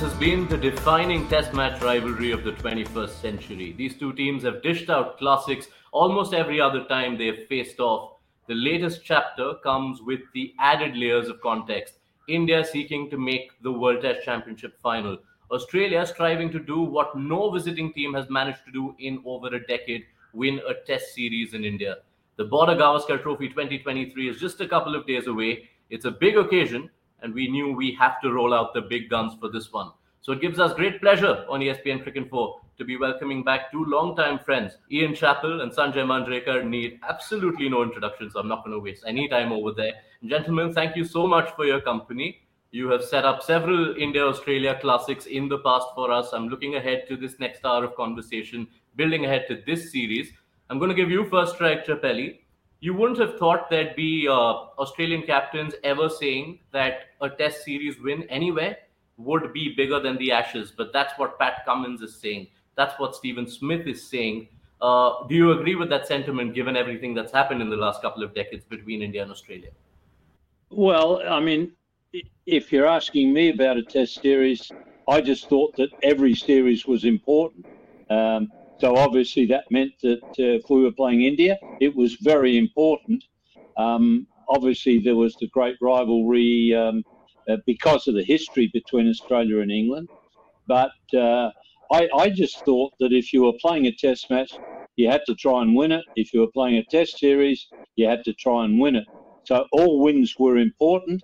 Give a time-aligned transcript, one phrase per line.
[0.00, 3.74] This has been the defining test match rivalry of the 21st century.
[3.76, 8.12] These two teams have dished out classics almost every other time they have faced off.
[8.46, 11.98] The latest chapter comes with the added layers of context.
[12.30, 15.18] India seeking to make the World Test Championship final.
[15.50, 19.66] Australia striving to do what no visiting team has managed to do in over a
[19.66, 21.96] decade win a test series in India.
[22.36, 25.68] The Border Gavaskar Trophy 2023 is just a couple of days away.
[25.90, 26.88] It's a big occasion,
[27.22, 29.90] and we knew we have to roll out the big guns for this one.
[30.22, 34.76] So it gives us great pleasure on ESPNcricinfo to be welcoming back two longtime friends.
[34.92, 39.04] Ian Chappell and Sanjay Manjrekar need absolutely no introduction, so I'm not going to waste
[39.06, 39.92] any time over there.
[40.26, 42.42] Gentlemen, thank you so much for your company.
[42.70, 46.32] You have set up several India Australia classics in the past for us.
[46.32, 50.30] I'm looking ahead to this next hour of conversation, building ahead to this series.
[50.68, 52.40] I'm going to give you first strike, Chappelli
[52.80, 58.00] you wouldn't have thought there'd be uh, Australian captains ever saying that a Test series
[58.00, 58.76] win anywhere
[59.18, 62.48] would be bigger than the Ashes, but that's what Pat Cummins is saying.
[62.76, 64.48] That's what Steven Smith is saying.
[64.80, 68.22] Uh, do you agree with that sentiment, given everything that's happened in the last couple
[68.22, 69.68] of decades between India and Australia?
[70.70, 71.72] Well, I mean,
[72.46, 74.72] if you're asking me about a Test series,
[75.06, 77.66] I just thought that every series was important.
[78.08, 78.50] Um,
[78.80, 83.22] so obviously that meant that uh, if we were playing India, it was very important.
[83.76, 87.04] Um, obviously there was the great rivalry um,
[87.48, 90.08] uh, because of the history between Australia and England.
[90.66, 91.50] But uh,
[91.92, 94.52] I, I, just thought that if you were playing a test match,
[94.96, 96.04] you had to try and win it.
[96.16, 99.04] If you were playing a test series, you had to try and win it.
[99.44, 101.22] So all wins were important.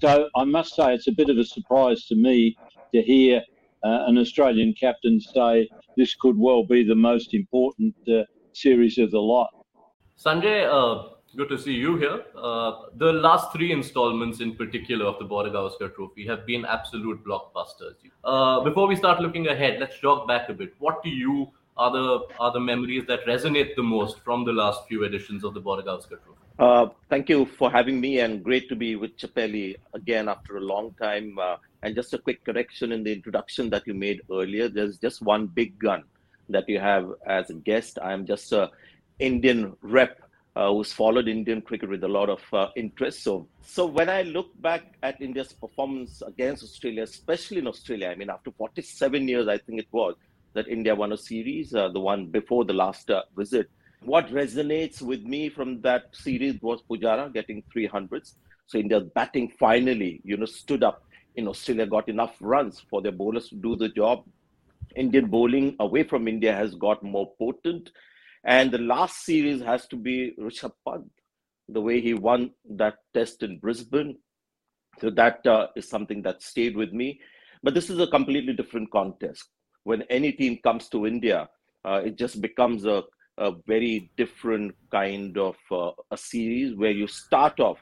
[0.00, 2.58] So I must say it's a bit of a surprise to me
[2.94, 3.42] to hear
[3.84, 9.10] uh, an Australian captain say this could well be the most important uh, series of
[9.10, 9.50] the lot.
[10.18, 12.22] Sanjay, uh, good to see you here.
[12.36, 17.22] Uh, the last three installments, in particular, of the Border Gavaskar Trophy have been absolute
[17.24, 17.96] blockbusters.
[18.24, 20.72] Uh, before we start looking ahead, let's jog back a bit.
[20.78, 24.86] What do you are the are the memories that resonate the most from the last
[24.86, 26.44] few editions of the Border Gavaskar Trophy?
[26.56, 30.60] Uh, thank you for having me, and great to be with Chappelli again after a
[30.60, 31.36] long time.
[31.36, 34.68] Uh, and just a quick correction in the introduction that you made earlier.
[34.68, 36.02] There's just one big gun
[36.48, 37.98] that you have as a guest.
[38.02, 38.70] I'm just a
[39.18, 40.18] Indian rep
[40.56, 43.22] uh, who's followed Indian cricket with a lot of uh, interest.
[43.22, 48.14] So, so when I look back at India's performance against Australia, especially in Australia, I
[48.14, 50.14] mean, after 47 years, I think it was
[50.54, 53.68] that India won a series, uh, the one before the last uh, visit.
[54.04, 58.34] What resonates with me from that series was Pujara getting 300s.
[58.66, 61.04] So India's batting finally, you know, stood up
[61.36, 64.24] in Australia got enough runs for their bowlers to do the job.
[64.96, 67.90] Indian bowling away from India has got more potent.
[68.44, 71.10] And the last series has to be Rishabh Pant,
[71.68, 74.16] the way he won that test in Brisbane.
[75.00, 77.20] So that uh, is something that stayed with me.
[77.62, 79.48] But this is a completely different contest.
[79.84, 81.48] When any team comes to India,
[81.84, 83.02] uh, it just becomes a,
[83.38, 87.78] a very different kind of uh, a series where you start off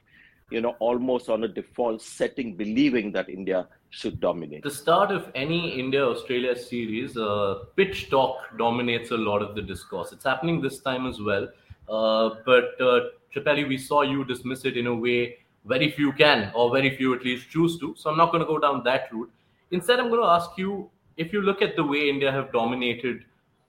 [0.53, 4.63] you know, almost on a default setting, believing that India should dominate.
[4.63, 9.63] The start of any India Australia series, uh, pitch talk dominates a lot of the
[9.63, 10.13] discourse.
[10.13, 11.49] It's happening this time as well.
[11.89, 13.01] Uh, but uh,
[13.35, 17.15] Chappelli, we saw you dismiss it in a way very few can, or very few
[17.15, 17.95] at least choose to.
[17.97, 19.31] So I'm not going to go down that route.
[19.71, 23.25] Instead, I'm going to ask you if you look at the way India have dominated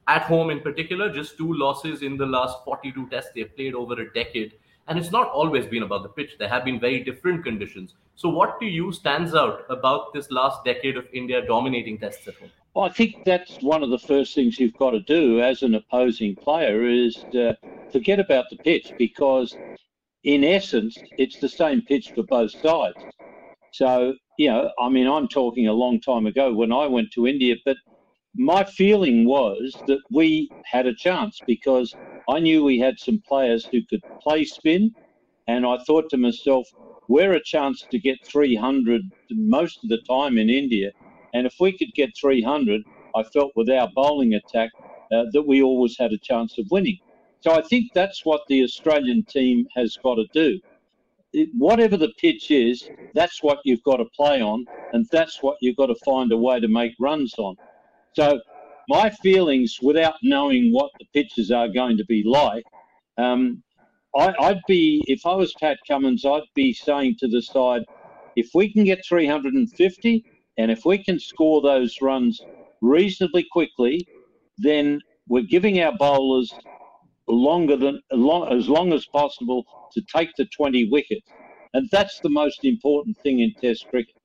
[0.07, 3.94] at home in particular, just two losses in the last 42 tests they've played over
[4.01, 4.53] a decade.
[4.88, 6.35] And it's not always been about the pitch.
[6.38, 7.94] There have been very different conditions.
[8.16, 12.35] So, what to you stands out about this last decade of India dominating tests at
[12.35, 12.51] home?
[12.73, 15.75] Well, I think that's one of the first things you've got to do as an
[15.75, 17.57] opposing player is to
[17.91, 19.55] forget about the pitch because,
[20.23, 22.97] in essence, it's the same pitch for both sides.
[23.71, 27.27] So, you know, I mean, I'm talking a long time ago when I went to
[27.27, 27.77] India, but
[28.35, 31.97] my feeling was that we had a chance because
[32.30, 34.95] I knew we had some players who could play spin,
[35.47, 36.68] and I thought to myself,
[37.07, 39.01] we're a chance to get 300
[39.31, 40.91] most of the time in India,
[41.33, 42.81] and if we could get 300,
[43.15, 44.71] I felt with our bowling attack
[45.12, 46.97] uh, that we always had a chance of winning.
[47.41, 50.59] So I think that's what the Australian team has got to do.
[51.33, 55.57] It, whatever the pitch is, that's what you've got to play on, and that's what
[55.62, 57.56] you've got to find a way to make runs on.
[58.13, 58.39] So
[58.89, 62.63] my feelings, without knowing what the pitches are going to be like,
[63.18, 63.63] um,
[64.15, 67.83] I, I'd be if I was Pat Cummins, I'd be saying to the side,
[68.36, 70.25] if we can get 350
[70.57, 72.45] and if we can score those runs
[72.81, 74.07] reasonably quickly,
[74.57, 76.54] then we're giving our bowlers
[77.27, 79.63] longer than long, as long as possible
[79.94, 81.33] to take the 20 wickets.
[81.74, 84.16] And that's the most important thing in Test cricket.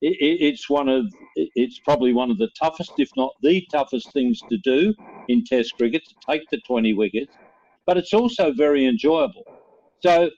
[0.00, 4.40] It, it's one of it's probably one of the toughest, if not the toughest, things
[4.50, 4.94] to do
[5.28, 7.36] in Test cricket to take the 20 wickets,
[7.86, 9.44] but it's also very enjoyable.
[10.00, 10.30] So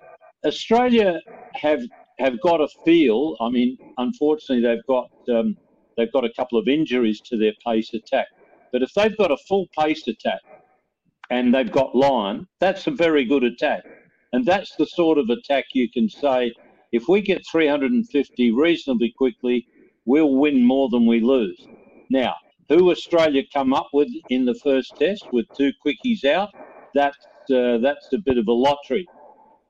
[0.47, 1.21] Australia
[1.55, 1.83] have
[2.19, 3.37] have got a feel.
[3.41, 5.57] I mean, unfortunately, they've got um,
[5.97, 8.27] they've got a couple of injuries to their pace attack.
[8.73, 10.41] But if they've got a full pace attack
[11.31, 13.83] and they've got line, that's a very good attack.
[14.33, 16.53] And that's the sort of attack you can say
[16.93, 19.67] if we get 350 reasonably quickly,
[20.05, 21.69] we'll win more than we lose.
[22.11, 22.35] Now,
[22.69, 26.51] who Australia come up with in the first test with two quickies out,
[26.95, 27.17] that's
[27.51, 29.07] uh, that's a bit of a lottery.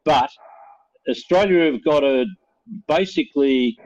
[0.04, 0.30] But
[1.08, 2.26] Australia have got to
[2.86, 3.78] basically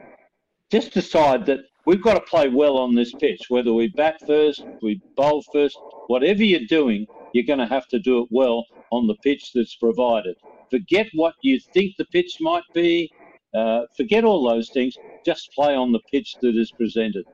[0.71, 3.41] just decide that we've got to play well on this pitch.
[3.49, 5.77] Whether we bat first, we bowl first,
[6.07, 9.75] whatever you're doing, you're going to have to do it well on the pitch that's
[9.75, 10.35] provided.
[10.71, 13.11] Forget what you think the pitch might be.
[13.53, 14.97] Uh, forget all those things.
[15.25, 17.25] Just play on the pitch that is presented.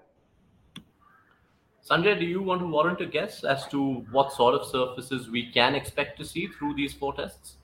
[1.90, 5.52] Sanjay, do you want to warrant a guess as to what sort of surfaces we
[5.52, 7.56] can expect to see through these four tests?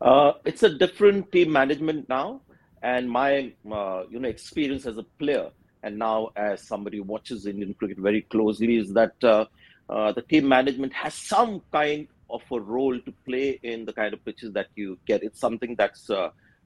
[0.00, 2.40] Uh, it's a different team management now,
[2.82, 5.50] and my uh, you know experience as a player
[5.82, 9.44] and now as somebody who watches Indian cricket very closely is that uh,
[9.88, 14.14] uh, the team management has some kind of a role to play in the kind
[14.14, 15.22] of pitches that you get.
[15.22, 16.08] It's something that's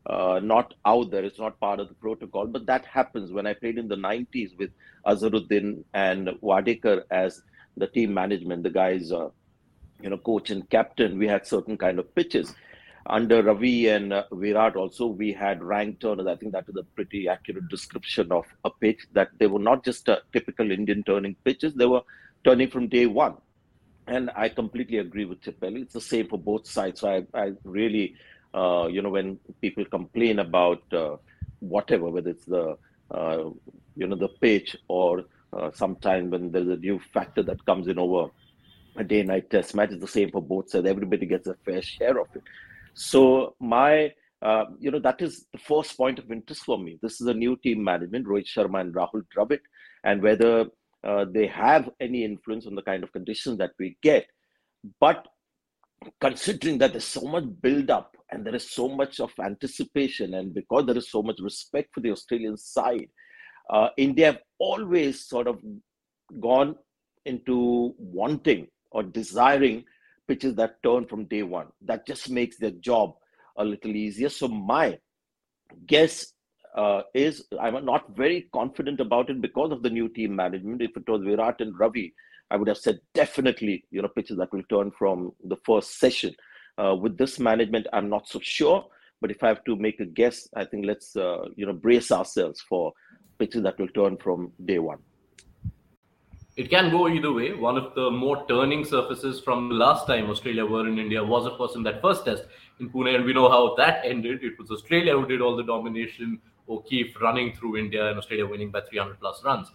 [0.08, 1.24] uh, uh not out there.
[1.24, 3.32] It's not part of the protocol, but that happens.
[3.32, 4.70] When I played in the 90s with
[5.06, 7.42] Azharuddin and Wadekar as
[7.76, 9.28] the team management, the guys, uh,
[10.00, 12.54] you know, coach and captain, we had certain kind of pitches
[13.08, 16.26] under Ravi and uh, Virat also, we had rank turners.
[16.26, 19.84] I think that is a pretty accurate description of a pitch that they were not
[19.84, 22.02] just a typical Indian turning pitches, they were
[22.44, 23.36] turning from day one.
[24.08, 25.82] And I completely agree with Chappelli.
[25.82, 27.00] It's the same for both sides.
[27.00, 28.14] So I, I really,
[28.56, 31.16] uh, you know, when people complain about uh,
[31.60, 32.76] whatever, whether it's the,
[33.10, 33.44] uh,
[33.94, 37.98] you know, the pitch or uh, sometime when there's a new factor that comes in
[37.98, 38.30] over
[38.96, 40.86] a day night test match, it's the same for both sides.
[40.86, 42.42] Everybody gets a fair share of it.
[42.94, 46.98] So my, uh, you know, that is the first point of interest for me.
[47.02, 49.60] This is a new team management, Rohit Sharma and Rahul Dravid,
[50.02, 50.64] and whether
[51.04, 54.26] uh, they have any influence on the kind of conditions that we get.
[54.98, 55.26] But
[56.20, 60.54] considering that there's so much build up and there is so much of anticipation, and
[60.54, 63.08] because there is so much respect for the Australian side,
[63.70, 65.60] uh, India have always sort of
[66.40, 66.76] gone
[67.24, 69.84] into wanting or desiring
[70.28, 71.68] pitches that turn from day one.
[71.82, 73.14] That just makes their job
[73.56, 74.28] a little easier.
[74.28, 74.98] So my
[75.86, 76.32] guess
[76.76, 80.82] uh, is I'm not very confident about it because of the new team management.
[80.82, 82.14] If it was Virat and Ravi,
[82.50, 86.34] I would have said definitely, you know, pitches that will turn from the first session.
[86.78, 88.84] Uh, with this management, I'm not so sure.
[89.20, 92.12] But if I have to make a guess, I think let's, uh, you know, brace
[92.12, 92.92] ourselves for
[93.38, 94.98] pitches that will turn from day one
[96.56, 97.52] it can go either way.
[97.52, 101.46] One of the more turning surfaces from the last time Australia were in India was,
[101.46, 102.44] of course, in that first test
[102.80, 104.42] in Pune, and we know how that ended.
[104.42, 106.40] It was Australia who did all the domination.
[106.68, 109.70] O'Keefe running through India and Australia winning by 300 plus runs.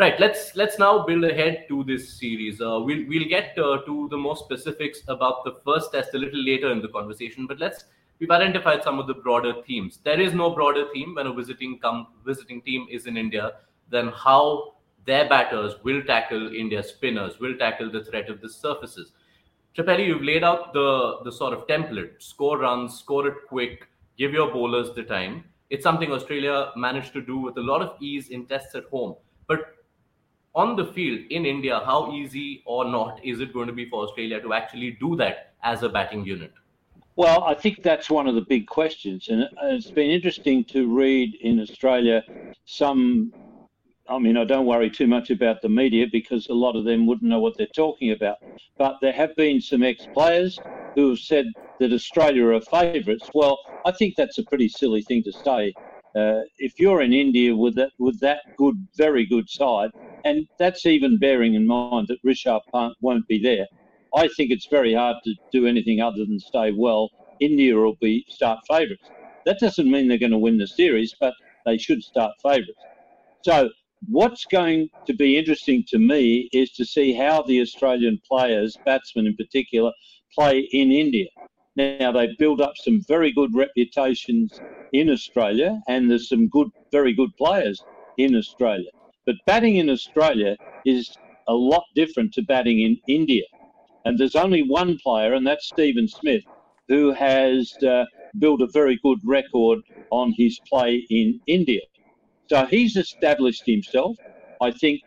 [0.00, 0.18] Right.
[0.18, 2.58] Let's let's now build ahead to this series.
[2.58, 6.42] Uh, we'll we'll get uh, to the more specifics about the first test a little
[6.42, 7.84] later in the conversation, but let's
[8.18, 9.98] we've identified some of the broader themes.
[10.02, 13.52] There is no broader theme when a visiting come visiting team is in India
[13.90, 19.12] than how their batters will tackle India's spinners, will tackle the threat of the surfaces.
[19.76, 24.32] Chappelli, you've laid out the, the sort of template score runs, score it quick, give
[24.32, 25.44] your bowlers the time.
[25.68, 29.16] It's something Australia managed to do with a lot of ease in tests at home.
[29.46, 29.74] But
[30.54, 34.04] on the field in India, how easy or not is it going to be for
[34.04, 36.52] Australia to actually do that as a batting unit?
[37.16, 39.28] Well, I think that's one of the big questions.
[39.28, 42.22] And it's been interesting to read in Australia
[42.64, 43.32] some
[44.10, 47.06] I mean, I don't worry too much about the media because a lot of them
[47.06, 48.38] wouldn't know what they're talking about.
[48.76, 50.58] But there have been some ex players
[50.96, 51.46] who have said
[51.78, 53.30] that Australia are favourites.
[53.34, 55.72] Well, I think that's a pretty silly thing to say.
[56.16, 59.90] Uh, if you're in India with that with that good, very good side,
[60.24, 63.66] and that's even bearing in mind that Rishabh Pant won't be there,
[64.14, 68.24] I think it's very hard to do anything other than stay well, India will be
[68.28, 69.12] start favourites.
[69.46, 72.86] That doesn't mean they're going to win the series, but they should start favourites.
[73.42, 73.70] So
[74.08, 79.26] What's going to be interesting to me is to see how the Australian players, batsmen
[79.26, 79.92] in particular,
[80.34, 81.28] play in India.
[81.76, 84.60] Now, they build up some very good reputations
[84.92, 87.82] in Australia, and there's some good, very good players
[88.18, 88.90] in Australia.
[89.26, 91.16] But batting in Australia is
[91.48, 93.44] a lot different to batting in India.
[94.04, 96.42] And there's only one player, and that's Steven Smith,
[96.88, 98.04] who has uh,
[98.38, 101.82] built a very good record on his play in India.
[102.48, 104.16] So he's established himself.
[104.60, 105.00] I think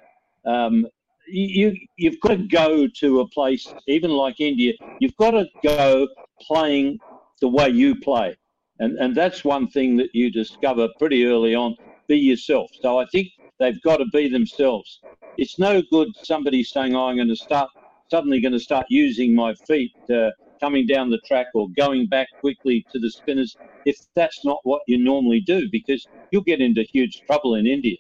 [0.46, 0.88] um,
[1.27, 4.74] you you've got to go to a place even like India.
[5.00, 6.08] You've got to go
[6.41, 6.99] playing
[7.41, 8.35] the way you play,
[8.79, 11.75] and and that's one thing that you discover pretty early on.
[12.07, 12.69] Be yourself.
[12.81, 15.01] So I think they've got to be themselves.
[15.37, 17.69] It's no good somebody saying, oh, "I'm going to start
[18.09, 20.29] suddenly going to start using my feet." Uh,
[20.61, 24.81] coming down the track or going back quickly to the spinners if that's not what
[24.87, 27.97] you normally do because you'll get into huge trouble in India.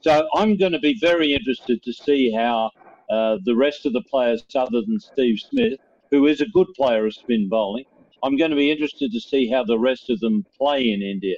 [0.00, 2.70] So I'm going to be very interested to see how
[3.10, 5.78] uh, the rest of the players, other than Steve Smith,
[6.10, 7.84] who is a good player of spin bowling,
[8.22, 11.36] I'm going to be interested to see how the rest of them play in India.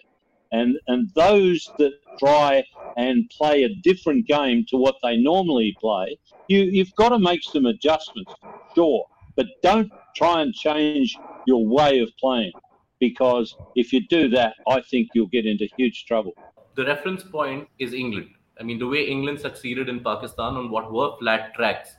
[0.53, 2.65] And, and those that try
[2.97, 7.43] and play a different game to what they normally play, you, you've got to make
[7.43, 8.33] some adjustments,
[8.75, 12.53] sure, but don't try and change your way of playing
[12.99, 16.33] because if you do that, I think you'll get into huge trouble.
[16.75, 18.31] The reference point is England.
[18.61, 21.97] I mean, the way England succeeded in Pakistan on what were flat tracks,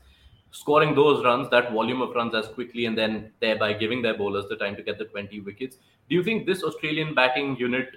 [0.52, 4.46] scoring those runs, that volume of runs as quickly, and then thereby giving their bowlers
[4.50, 5.78] the time to get the 20 wickets.
[6.10, 7.90] Do you think this Australian batting unit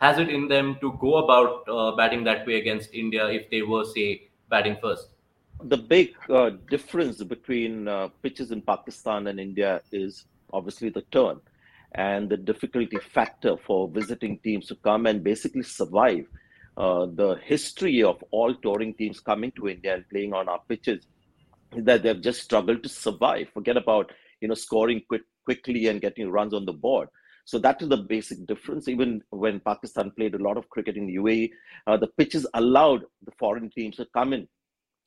[0.00, 3.62] has it in them to go about uh, batting that way against India if they
[3.62, 5.08] were, say, batting first?
[5.64, 11.40] The big uh, difference between uh, pitches in Pakistan and India is obviously the turn
[11.92, 16.26] and the difficulty factor for visiting teams to come and basically survive
[16.76, 21.06] uh, the history of all touring teams coming to India and playing on our pitches
[21.76, 23.48] that they've just struggled to survive.
[23.52, 27.08] Forget about you know scoring quick, quickly and getting runs on the board.
[27.44, 28.88] So that is the basic difference.
[28.88, 31.50] Even when Pakistan played a lot of cricket in UAE,
[31.86, 34.46] uh, the pitches allowed the foreign teams to come in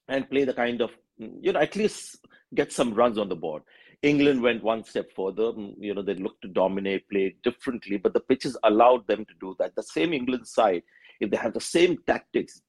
[0.07, 2.17] and play the kind of you know at least
[2.55, 3.63] get some runs on the board.
[4.01, 5.51] England went one step further.
[5.79, 9.55] You know they looked to dominate, play differently, but the pitches allowed them to do
[9.59, 9.75] that.
[9.75, 10.83] The same England side
[11.19, 12.61] if they have the same tactics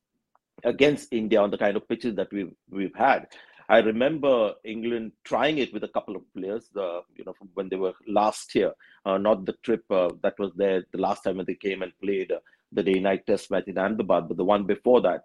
[0.64, 3.26] against India on the kind of pitches that we've we've had.
[3.72, 7.76] I remember England trying it with a couple of players, the you know when they
[7.76, 8.72] were last year,
[9.06, 11.98] uh, not the trip uh, that was there the last time when they came and
[12.02, 12.40] played uh,
[12.72, 15.24] the day night test match in Ahmedabad, but the one before that.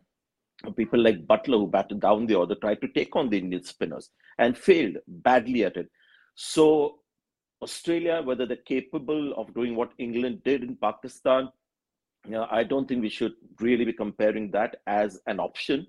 [0.78, 4.10] People like Buttler, who batted down the order, tried to take on the Indian spinners
[4.40, 5.92] and failed badly at it.
[6.36, 7.00] So,
[7.62, 11.50] Australia, whether they're capable of doing what England did in Pakistan,
[12.26, 15.86] you know, I don't think we should really be comparing that as an option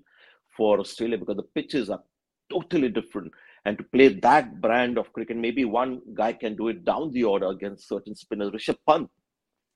[0.55, 2.03] for Australia because the pitches are
[2.49, 3.31] totally different.
[3.65, 7.23] And to play that brand of cricket, maybe one guy can do it down the
[7.23, 8.51] order against certain spinners.
[8.51, 9.09] Rishabh Pant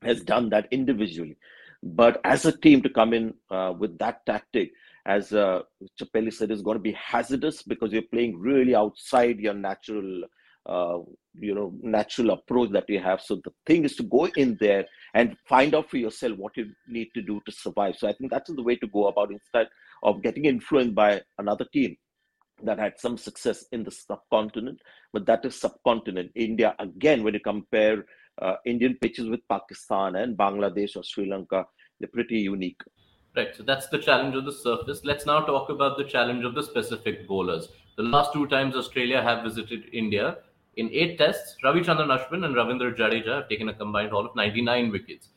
[0.01, 1.37] has done that individually.
[1.81, 4.71] But as a team to come in uh, with that tactic,
[5.05, 5.63] as uh,
[5.99, 10.23] Chappelli said, is going to be hazardous because you're playing really outside your natural
[10.65, 10.99] uh,
[11.37, 14.85] you know natural approach that you have so the thing is to go in there
[15.13, 18.31] and find out for yourself what you need to do to survive so i think
[18.31, 19.67] that's the way to go about instead
[20.03, 21.97] of getting influenced by another team
[22.61, 24.79] that had some success in the subcontinent
[25.11, 28.05] but that is subcontinent india again when you compare
[28.41, 31.65] uh, indian pitches with pakistan and bangladesh or sri lanka
[31.99, 32.81] they're pretty unique
[33.35, 35.01] Right, so that's the challenge of the surface.
[35.03, 37.67] Let's now talk about the challenge of the specific bowlers.
[37.97, 40.37] The last two times Australia have visited India,
[40.75, 44.91] in eight tests, Ravichandran Ashwin and Ravindra Jadeja have taken a combined haul of 99
[44.91, 45.29] wickets.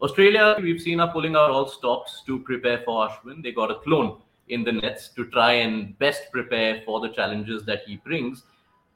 [0.00, 3.42] Australia, we've seen are pulling out all stops to prepare for Ashwin.
[3.42, 7.64] They got a clone in the nets to try and best prepare for the challenges
[7.64, 8.44] that he brings.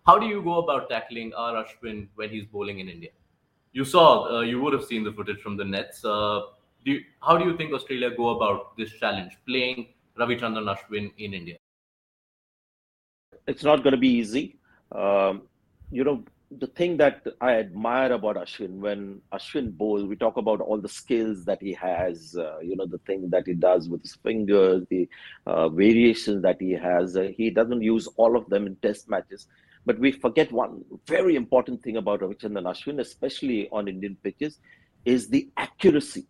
[0.06, 1.64] How do you go about tackling R.
[1.64, 3.10] Ashwin when he's bowling in India?
[3.72, 6.04] You saw, uh, you would have seen the footage from the nets.
[6.04, 6.40] Uh,
[6.84, 11.32] do you, how do you think Australia go about this challenge, playing Ravichandran Ashwin in
[11.32, 11.56] India?
[13.46, 14.56] It's not going to be easy.
[14.90, 15.42] Um,
[15.90, 16.24] you know,
[16.58, 20.88] the thing that I admire about Ashwin, when Ashwin bowls, we talk about all the
[20.88, 24.84] skills that he has, uh, you know, the thing that he does with his fingers,
[24.90, 25.08] the
[25.46, 27.16] uh, variations that he has.
[27.16, 29.46] Uh, he doesn't use all of them in test matches.
[29.84, 34.58] But we forget one very important thing about Ravichandran Ashwin, especially on Indian pitches,
[35.04, 36.26] is the accuracy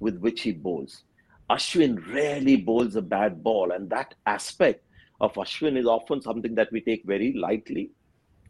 [0.00, 1.02] with which he bowls.
[1.50, 4.84] Ashwin rarely bowls a bad ball, and that aspect
[5.20, 7.90] of Ashwin is often something that we take very lightly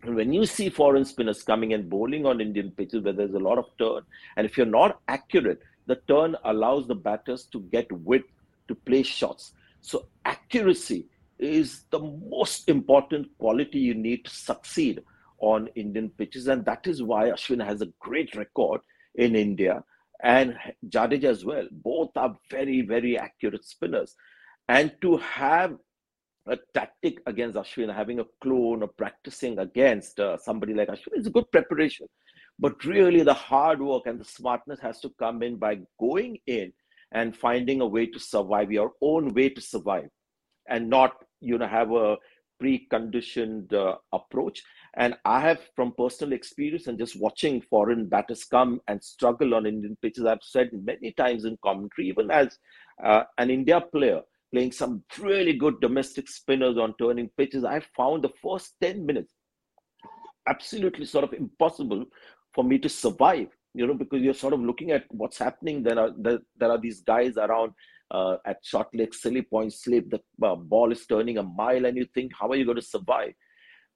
[0.06, 3.58] when you see foreign spinners coming and bowling on Indian pitches where there's a lot
[3.58, 4.02] of turn,
[4.36, 8.30] and if you're not accurate, the turn allows the batters to get width
[8.68, 9.52] to play shots.
[9.80, 11.06] So accuracy
[11.38, 15.02] is the most important quality you need to succeed
[15.38, 18.80] on Indian pitches, and that is why Ashwin has a great record
[19.14, 19.84] in India
[20.22, 20.56] and
[20.88, 21.66] Jadeja as well.
[21.70, 24.16] Both are very, very accurate spinners.
[24.68, 25.76] And to have
[26.46, 31.26] a tactic against Ashwin, having a clone or practicing against uh, somebody like Ashwin is
[31.26, 32.06] a good preparation.
[32.58, 36.72] But really, the hard work and the smartness has to come in by going in
[37.12, 40.08] and finding a way to survive your own way to survive
[40.68, 42.16] and not you know have a
[42.62, 44.62] preconditioned uh, approach
[44.94, 49.66] and i have from personal experience and just watching foreign batters come and struggle on
[49.66, 52.58] indian pitches i've said many times in commentary even as
[53.02, 54.20] uh, an india player
[54.54, 57.64] playing some really good domestic spinners on turning pitches.
[57.64, 59.32] I found the first 10 minutes
[60.48, 62.04] absolutely sort of impossible
[62.54, 65.82] for me to survive you know because you're sort of looking at what's happening.
[65.82, 67.72] There are there, there are these guys around
[68.10, 70.08] uh, at short leg silly point slip.
[70.10, 72.92] The uh, ball is turning a mile and you think how are you going to
[72.96, 73.34] survive?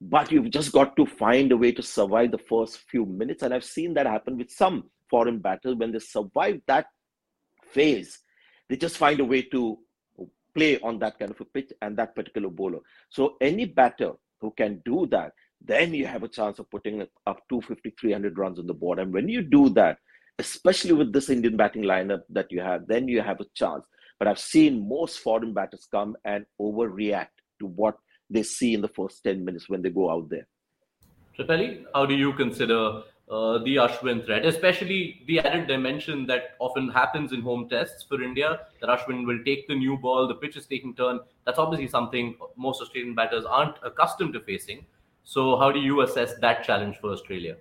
[0.01, 3.43] But you've just got to find a way to survive the first few minutes.
[3.43, 5.77] And i've seen that happen with some foreign batters.
[5.77, 6.87] When they survive that
[7.73, 8.19] phase
[8.69, 9.79] they just find a way to
[10.59, 12.81] play on that kind of a pitch and that particular bowler.
[13.09, 17.41] So any batter who can do that then you have a chance of putting up
[17.49, 18.99] 250 300 runs on the board.
[19.01, 19.99] And when you do that
[20.41, 23.85] especially with this indian batting lineup that you have then you have a chance.
[24.19, 27.97] But i've seen most foreign batters come and overreact to what
[28.31, 30.47] they see in the first 10 minutes when they go out there.
[31.37, 36.89] Chappelli, how do you consider uh, the Ashwin threat, especially the added dimension that often
[36.89, 40.57] happens in home tests for India, that Ashwin will take the new ball, the pitch
[40.57, 41.21] is taking turn.
[41.45, 44.87] That's obviously something most Australian batters aren't accustomed to facing.
[45.25, 47.57] So, how do you assess that challenge for Australia?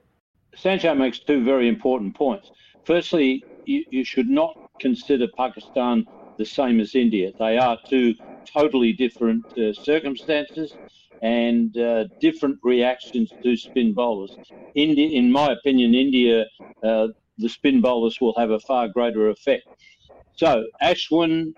[0.55, 2.51] Sanjay makes two very important points.
[2.86, 6.07] Firstly, you, you should not consider Pakistan
[6.38, 7.33] the same as India.
[7.38, 10.77] They are two totally different uh, circumstances
[11.21, 14.39] and uh, different reactions to spin bowlers.
[14.75, 16.45] India, in my opinion, India,
[16.83, 17.07] uh,
[17.38, 19.63] the spin bowlers will have a far greater effect.
[20.33, 21.53] So Ashwin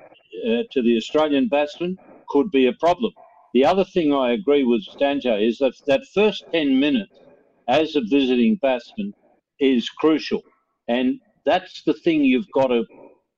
[0.47, 1.99] uh, to the Australian batsman
[2.29, 3.13] could be a problem.
[3.53, 7.21] The other thing I agree with Sanjay is that that first 10 minutes
[7.67, 9.13] as a visiting batsman
[9.59, 10.41] is crucial.
[10.87, 12.85] And that's the thing you've got to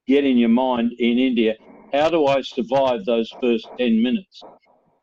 [0.07, 1.55] get in your mind in India
[1.93, 4.45] how do I survive those first 10 minutes?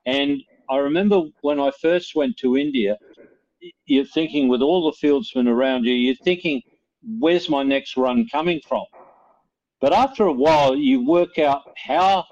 [0.06, 2.98] And I remember when I first went to India,
[3.86, 6.62] you're thinking with all the fieldsmen around you, you're thinking,
[7.18, 8.84] where's my next run coming from?
[9.80, 12.24] But after a while, you work out how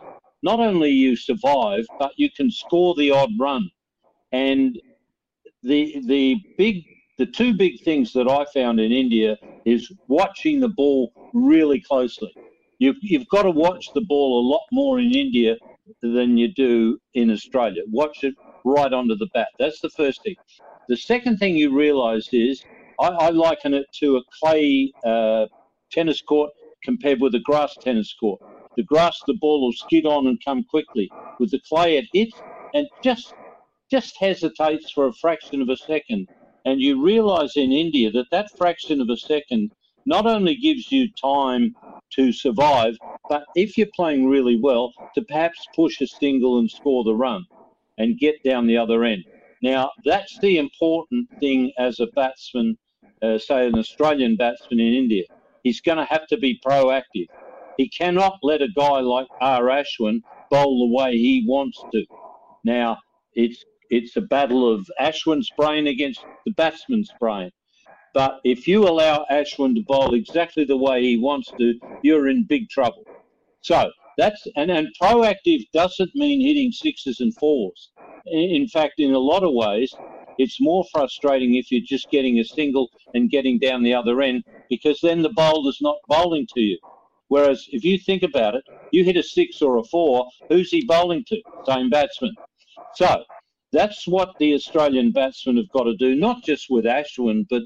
[0.42, 3.68] not only you survive, but you can score the odd run.
[4.33, 4.79] And
[5.62, 6.85] the the big
[7.18, 12.33] the two big things that I found in India is watching the ball really closely.
[12.79, 15.57] You've, you've got to watch the ball a lot more in India
[16.03, 17.83] than you do in Australia.
[17.90, 19.49] Watch it right onto the bat.
[19.59, 20.37] That's the first thing.
[20.88, 22.64] The second thing you realise is
[23.01, 25.46] I, I, liken it to a clay uh,
[25.90, 26.51] tennis court
[26.85, 28.40] compared with a grass tennis court.
[28.77, 31.12] The grass, the ball will skid on and come quickly.
[31.38, 33.35] With the clay, it hits and just
[33.90, 36.29] just hesitates for a fraction of a second.
[36.64, 39.70] And you realise in India that that fraction of a second
[40.05, 41.77] not only gives you time
[42.14, 42.95] to survive,
[43.29, 47.45] but if you're playing really well, to perhaps push a single and score the run
[47.99, 49.25] and get down the other end.
[49.62, 52.77] Now, that's the important thing as a batsman,
[53.23, 55.25] uh, say an Australian batsman in India.
[55.62, 57.27] He's going to have to be proactive.
[57.77, 59.64] He cannot let a guy like R.
[59.64, 62.05] Ashwin bowl the way he wants to.
[62.64, 62.99] Now,
[63.35, 67.51] it's it's a battle of Ashwin's brain against the batsman's brain.
[68.16, 72.44] But if you allow Ashwin to bowl exactly the way he wants to, you're in
[72.44, 73.05] big trouble.
[73.61, 77.90] So that's and, and proactive doesn't mean hitting sixes and fours.
[78.24, 79.98] In fact, in a lot of ways,
[80.38, 84.44] it's more frustrating if you're just getting a single and getting down the other end
[84.70, 86.79] because then the bowler's not bowling to you.
[87.29, 90.87] Whereas if you think about it, you hit a six or a four, who's he
[90.87, 91.42] bowling to?
[91.68, 92.35] Same batsman.
[92.94, 93.24] So
[93.77, 97.62] that's what the Australian batsmen have got to do, not just with Ashwin, but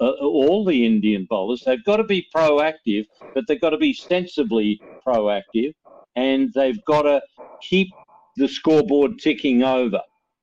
[0.00, 1.62] uh, all the Indian bowlers.
[1.64, 5.72] They've got to be proactive, but they've got to be sensibly proactive,
[6.14, 7.20] and they've got to
[7.62, 7.88] keep
[8.36, 10.00] the scoreboard ticking over.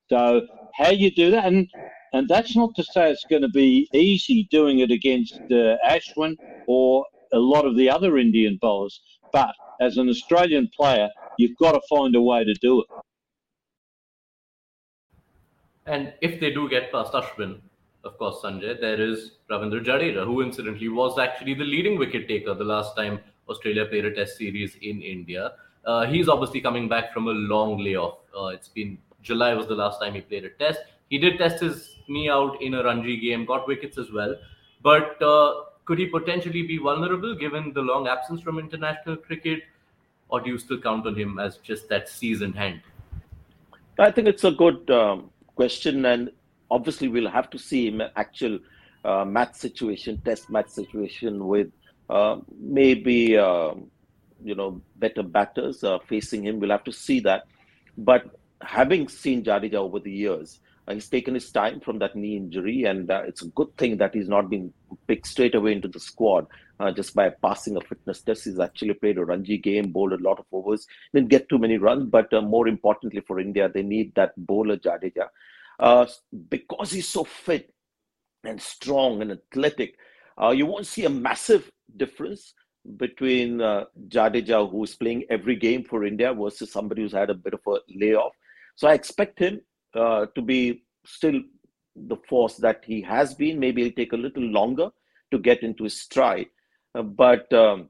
[0.10, 0.42] So
[0.74, 1.68] how you do that, and
[2.14, 6.36] and that's not to say it's going to be easy doing it against uh, Ashwin
[6.68, 11.72] or a lot of the other Indian bowlers, but as an Australian player, you've got
[11.72, 12.88] to find a way to do it.
[15.86, 17.60] And if they do get past Ashwin,
[18.04, 22.54] of course, Sanjay, there is Ravindra Jadeja, who incidentally was actually the leading wicket taker
[22.54, 23.20] the last time
[23.50, 25.54] Australia played a test series in India.
[25.86, 28.20] Uh, he's obviously coming back from a long layoff.
[28.38, 30.80] Uh, it's been July was the last time he played a test.
[31.10, 34.36] He did test his knee out in a Ranji game, got wickets as well.
[34.82, 35.54] But uh,
[35.86, 39.64] could he potentially be vulnerable given the long absence from international cricket?
[40.30, 42.82] Or do you still count on him as just that seasoned hand?
[44.00, 46.06] I think it's a good um, question.
[46.06, 46.32] And
[46.72, 48.60] obviously we'll have to see him actual
[49.06, 51.68] uh, match situation, test match situation with
[52.10, 53.74] uh, maybe uh,
[54.44, 56.60] you know, better batters uh, facing him.
[56.60, 57.46] We'll have to see that.
[57.98, 62.36] But having seen Jadeja over the years, uh, he's taken his time from that knee
[62.36, 64.74] injury, and uh, it's a good thing that he's not been
[65.08, 66.46] picked straight away into the squad
[66.80, 68.44] uh, just by passing a fitness test.
[68.44, 71.78] He's actually played a Ranji game, bowled a lot of overs, didn't get too many
[71.78, 75.28] runs, but uh, more importantly for India, they need that bowler Jadeja.
[75.80, 76.06] Uh,
[76.50, 77.74] because he's so fit
[78.44, 79.96] and strong and athletic,
[80.42, 82.54] uh, you won't see a massive difference
[82.98, 83.60] between
[84.10, 87.78] Jadeja, who's playing every game for India, versus somebody who's had a bit of a
[87.96, 88.34] layoff.
[88.76, 89.62] So I expect him
[89.96, 91.42] uh, to be still
[91.96, 93.60] the force that he has been.
[93.60, 94.90] Maybe it'll take a little longer
[95.32, 96.48] to get into his stride.
[96.96, 97.90] Uh, but um,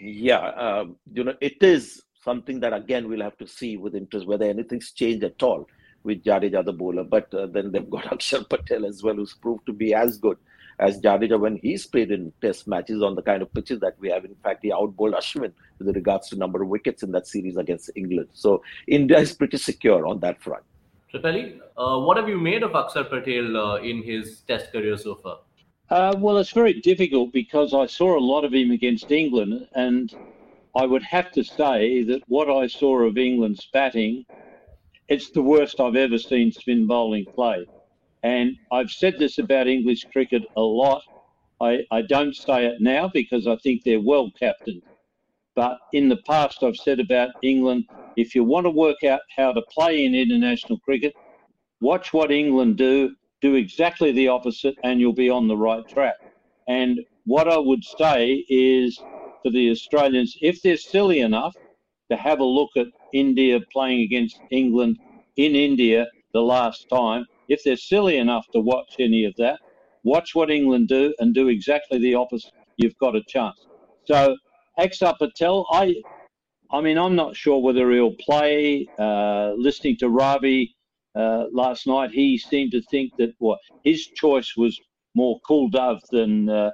[0.00, 4.26] yeah, uh, you know, it is something that again we'll have to see with interest
[4.26, 5.66] whether anything's changed at all
[6.02, 7.04] with Jadeja the bowler.
[7.04, 10.38] But uh, then they've got Akshar Patel as well, who's proved to be as good
[10.78, 14.10] as Jadeja when he's played in test matches on the kind of pitches that we
[14.10, 14.24] have.
[14.24, 17.90] In fact, he outbowled Ashwin with regards to number of wickets in that series against
[17.96, 18.28] England.
[18.32, 20.64] So India is pretty secure on that front.
[21.12, 25.14] Chappelli, uh, what have you made of Akshar Patel uh, in his test career so
[25.14, 25.38] far?
[25.88, 30.12] Uh, well, it's very difficult because I saw a lot of him against England, and
[30.74, 34.24] I would have to say that what I saw of England's batting,
[35.08, 37.66] it's the worst I've ever seen spin bowling play.
[38.24, 41.02] And I've said this about English cricket a lot.
[41.60, 44.82] I, I don't say it now because I think they're well captained.
[45.54, 47.84] But in the past, I've said about England
[48.16, 51.14] if you want to work out how to play in international cricket,
[51.80, 56.14] watch what England do, do exactly the opposite, and you'll be on the right track.
[56.68, 59.04] And what I would say is
[59.42, 61.54] for the Australians, if they're silly enough
[62.10, 64.96] to have a look at India playing against England
[65.36, 69.58] in India the last time, if they're silly enough to watch any of that,
[70.02, 72.52] watch what England do and do exactly the opposite.
[72.76, 73.66] You've got a chance.
[74.04, 74.36] So,
[74.78, 75.94] Akshar Patel, I,
[76.72, 78.90] I mean, I'm not sure whether he'll play.
[78.98, 80.74] Uh, listening to Ravi
[81.14, 84.78] uh, last night, he seemed to think that well, his choice was
[85.14, 86.70] more Kuldeep than uh,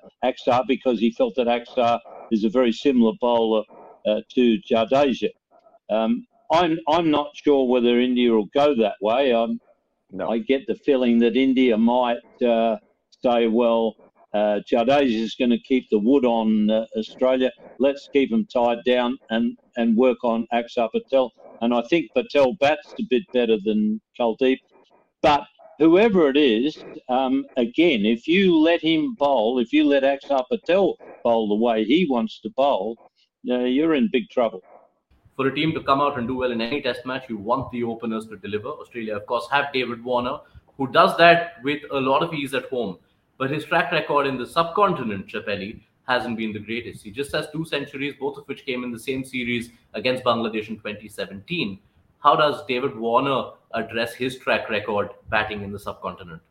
[0.66, 2.00] because he felt that Akshar
[2.30, 3.62] is a very similar bowler
[4.06, 5.28] uh, to Jadeja.
[5.90, 9.34] Um, I'm I'm not sure whether India will go that way.
[9.34, 9.60] I'm
[10.10, 10.28] no.
[10.30, 12.76] I get the feeling that India might uh,
[13.24, 13.94] say, well,
[14.34, 17.50] uh, Jadeja is going to keep the wood on uh, Australia.
[17.78, 21.32] Let's keep them tied down and, and work on Akshar Patel.
[21.60, 24.58] And I think Patel bats a bit better than Kuldeep.
[25.22, 25.44] But
[25.78, 30.96] whoever it is, um, again, if you let him bowl, if you let Akshar Patel
[31.22, 32.96] bowl the way he wants to bowl,
[33.50, 34.62] uh, you're in big trouble
[35.36, 37.70] for a team to come out and do well in any test match, you want
[37.72, 38.68] the openers to deliver.
[38.68, 40.38] Australia, of course, have David Warner,
[40.76, 42.98] who does that with a lot of ease at home.
[43.38, 47.04] But his track record in the subcontinent, Chappelli, hasn't been the greatest.
[47.04, 50.68] He just has two centuries, both of which came in the same series against Bangladesh
[50.68, 51.78] in 2017.
[52.18, 56.42] How does David Warner address his track record batting in the subcontinent?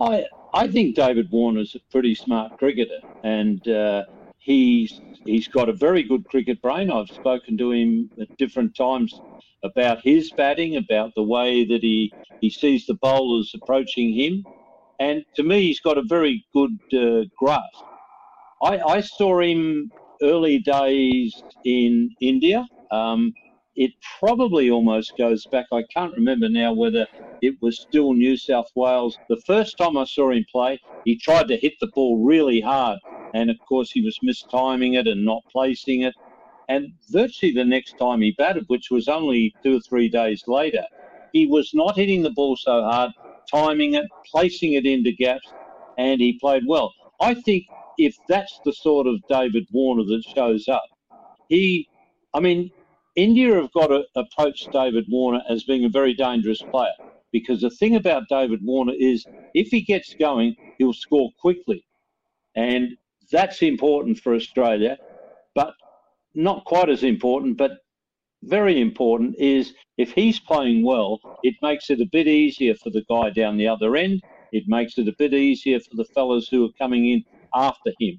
[0.00, 4.04] I I think David Warner's a pretty smart cricketer, and uh,
[4.38, 6.90] he's he's got a very good cricket brain.
[6.90, 9.20] I've spoken to him at different times
[9.62, 14.44] about his batting, about the way that he he sees the bowlers approaching him,
[14.98, 17.84] and to me, he's got a very good uh, grasp.
[18.62, 22.66] I, I saw him early days in India.
[22.90, 23.32] Um,
[23.76, 25.66] it probably almost goes back.
[25.72, 27.06] I can't remember now whether
[27.42, 29.18] it was still New South Wales.
[29.28, 32.98] The first time I saw him play, he tried to hit the ball really hard
[33.34, 36.14] and of course he was mistiming it and not placing it.
[36.68, 40.84] And virtually the next time he batted, which was only two or three days later,
[41.32, 43.10] he was not hitting the ball so hard,
[43.50, 45.54] timing it, placing it into gaps,
[45.98, 46.92] and he played well.
[47.20, 47.64] I think
[47.98, 50.84] if that's the sort of David Warner that shows up,
[51.48, 51.88] he,
[52.32, 52.70] I mean,
[53.16, 56.92] India have got to approach David Warner as being a very dangerous player
[57.32, 61.84] because the thing about David Warner is if he gets going, he'll score quickly.
[62.56, 62.96] And
[63.30, 64.98] that's important for Australia,
[65.54, 65.74] but
[66.34, 67.72] not quite as important, but
[68.44, 73.04] very important is if he's playing well, it makes it a bit easier for the
[73.08, 74.22] guy down the other end.
[74.52, 78.18] It makes it a bit easier for the fellows who are coming in after him.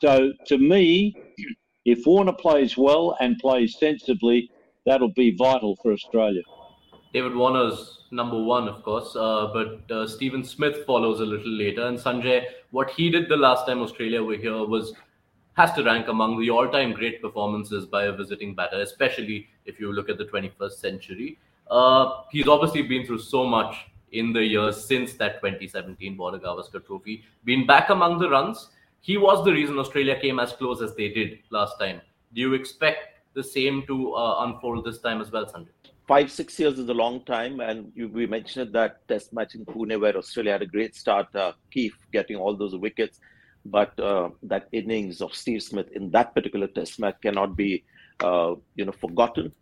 [0.00, 1.16] So to me,
[1.84, 4.50] if Warner plays well and plays sensibly,
[4.84, 6.42] that'll be vital for Australia.
[7.12, 11.86] David Warner's number one, of course, uh, but uh, Steven Smith follows a little later.
[11.86, 14.92] And Sanjay, what he did the last time Australia were here was
[15.56, 19.92] has to rank among the all-time great performances by a visiting batter, especially if you
[19.92, 21.38] look at the 21st century.
[21.70, 26.84] Uh, he's obviously been through so much in the years since that 2017 Border Gavaskar
[26.84, 27.24] Trophy.
[27.44, 28.70] Been back among the runs.
[29.00, 32.00] He was the reason Australia came as close as they did last time
[32.34, 35.68] Do you expect the same to uh, unfold this time as well, Sanjay?
[36.08, 37.60] Five, six years is a long time.
[37.60, 41.34] And you, we mentioned that test match in Pune where Australia had a great start,
[41.34, 43.20] uh, Keefe getting all those wickets.
[43.64, 47.84] But uh, that innings of Steve Smith in that particular test match cannot be,
[48.22, 49.52] you know, forgotten.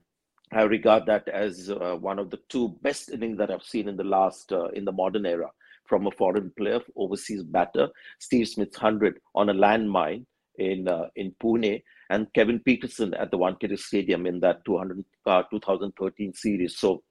[0.53, 3.97] I regard that as uh, one of the two best innings that I've seen in
[3.97, 5.51] the last, uh, in the modern era
[5.85, 7.89] from a foreign player, overseas batter.
[8.19, 10.25] Steve Smith's 100 on a landmine
[10.59, 15.43] in uh, in Pune, and Kevin Pietersen at the Wankhede Stadium in that 200, uh,
[15.51, 16.79] 2013 series.
[16.79, 17.03] So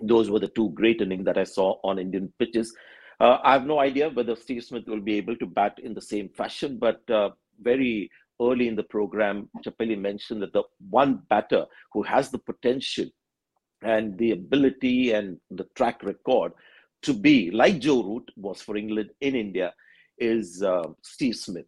[0.00, 2.74] those were the two great innings that I saw on Indian pitches.
[3.18, 6.02] Uh, I have no idea whether Steve Smith will be able to bat in the
[6.02, 11.66] same fashion, but uh, very early in the program, Chappelli mentioned that the one batter
[11.92, 13.06] who has the potential
[13.82, 16.52] and the ability and the track record
[17.02, 19.72] to be like Joe Root was for England in India
[20.18, 21.66] is uh, Steve Smith.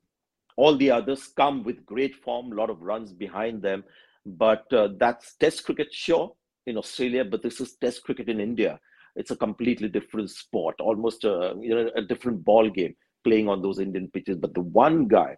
[0.57, 3.85] All the others come with great form, a lot of runs behind them.
[4.27, 6.33] But uh, that's Test cricket, sure,
[6.67, 8.81] in Australia, but this is Test cricket in India.
[9.17, 13.63] It's a completely different sport, almost a, you know, a different ball game playing on
[13.63, 14.37] those Indian pitches.
[14.37, 15.37] But the one guy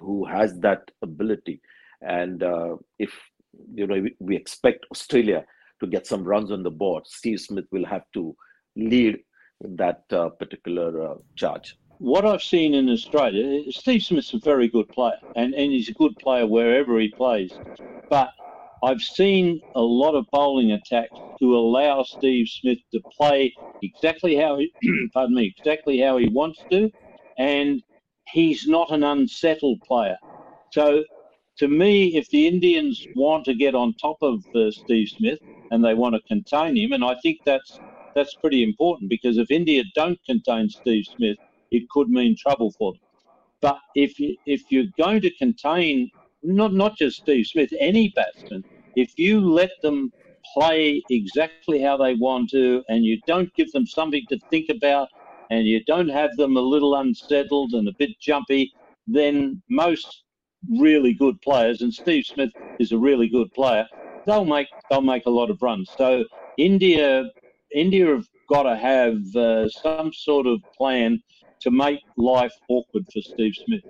[0.00, 1.60] who has that ability,
[2.00, 3.12] and uh, if
[3.74, 5.44] you know we, we expect Australia
[5.80, 8.34] to get some runs on the board, Steve Smith will have to
[8.76, 9.18] lead
[9.60, 11.76] that uh, particular uh, charge.
[11.98, 15.94] What I've seen in Australia, Steve Smith's a very good player, and, and he's a
[15.94, 17.52] good player wherever he plays.
[18.08, 18.30] But
[18.82, 24.58] I've seen a lot of bowling attacks to allow Steve Smith to play exactly how
[24.58, 24.72] he,
[25.14, 26.90] pardon me, exactly how he wants to,
[27.38, 27.82] and
[28.32, 30.18] he's not an unsettled player.
[30.70, 31.04] So,
[31.58, 35.40] to me, if the Indians want to get on top of uh, Steve Smith
[35.70, 37.80] and they want to contain him, and I think that's
[38.14, 41.38] that's pretty important because if India don't contain Steve Smith,
[41.70, 43.00] it could mean trouble for them.
[43.60, 46.10] But if you if you're going to contain
[46.42, 48.64] not not just Steve Smith, any batsman,
[48.94, 50.12] if you let them
[50.54, 55.08] play exactly how they want to, and you don't give them something to think about,
[55.50, 58.72] and you don't have them a little unsettled and a bit jumpy,
[59.06, 60.24] then most
[60.78, 63.86] really good players, and Steve Smith is a really good player,
[64.26, 65.92] they'll make they'll make a lot of runs.
[65.96, 66.24] So
[66.56, 67.24] India
[67.74, 71.22] India have got to have uh, some sort of plan
[71.60, 73.82] to make life awkward for Steve Smith.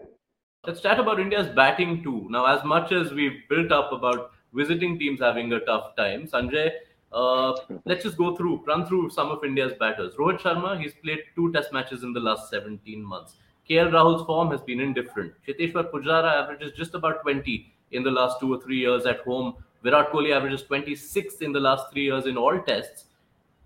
[0.67, 2.27] Let's chat about India's batting too.
[2.31, 6.73] Now, as much as we've built up about visiting teams having a tough time, Sanjay,
[7.13, 7.53] uh,
[7.85, 10.15] let's just go through, run through some of India's batters.
[10.15, 13.37] Rohit Sharma, he's played two test matches in the last 17 months.
[13.69, 15.33] KL Rahul's form has been indifferent.
[15.47, 19.55] Cheteshwar Pujara averages just about 20 in the last two or three years at home.
[19.83, 23.07] Virat Kohli averages 26 in the last three years in all tests.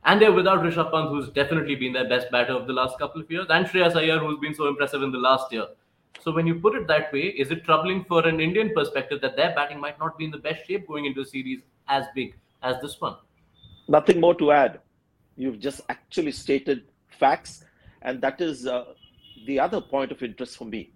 [0.04, 3.22] And they're without Rishabh Pant, who's definitely been their best batter of the last couple
[3.22, 5.66] of years, and Shreyas Iyer, who's been so impressive in the last year.
[6.20, 9.36] So when you put it that way, is it troubling for an Indian perspective that
[9.36, 12.34] their batting might not be in the best shape going into a series as big
[12.62, 13.16] as this one?
[13.88, 14.80] Nothing more to add.
[15.36, 16.84] You've just actually stated
[17.18, 17.64] facts,
[18.02, 18.84] and that is uh,
[19.46, 20.90] the other point of interest for me.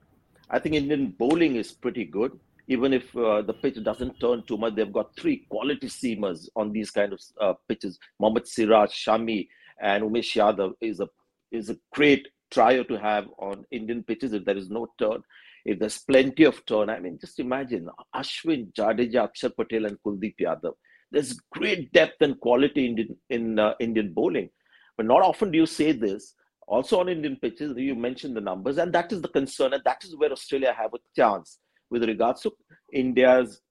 [0.50, 4.58] I think Indian bowling is pretty good even if uh, the pitch doesn't turn too
[4.58, 7.98] much, they've got three quality seamers on these kind of uh, pitches.
[8.20, 9.48] Mohammad Siraj, Shami,
[9.80, 11.08] and Umesh Yadav is a
[11.50, 15.22] is a great trio to have on Indian pitches if there is no turn.
[15.64, 20.34] If there's plenty of turn, I mean, just imagine Ashwin, Jadeja, Akshar Patel, and Kuldeep
[20.38, 20.74] Yadav.
[21.10, 24.50] There's great depth and quality in in uh, Indian bowling,
[24.96, 26.34] but not often do you say this.
[26.66, 30.04] Also on Indian pitches, you mentioned the numbers, and that is the concern, and that
[30.04, 31.58] is where Australia have a chance
[31.90, 32.52] with regards to
[32.92, 33.62] India's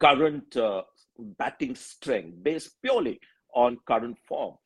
[0.00, 0.82] current uh,
[1.38, 3.20] batting strength based purely
[3.54, 4.56] on current form.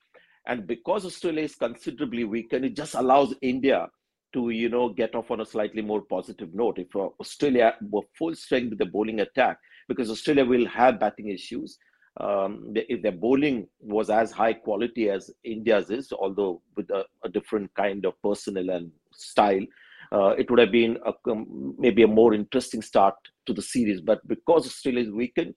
[0.46, 3.86] And because Australia is considerably weakened, it just allows India
[4.32, 6.78] to, you know, get off on a slightly more positive note.
[6.78, 11.78] If Australia were full strength with the bowling attack, because Australia will have batting issues.
[12.20, 17.28] Um, if their bowling was as high quality as India's is, although with a, a
[17.28, 19.64] different kind of personnel and style,
[20.12, 23.14] uh, it would have been a, um, maybe a more interesting start
[23.46, 24.00] to the series.
[24.00, 25.54] But because Australia is weakened,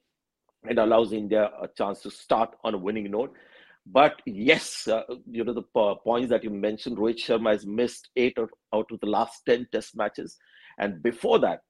[0.68, 3.34] it allows India a chance to start on a winning note.
[3.84, 8.08] But yes, uh, you know, the uh, points that you mentioned, Rohit Sharma has missed
[8.16, 10.36] eight out, out of the last 10 test matches.
[10.78, 11.60] And before that,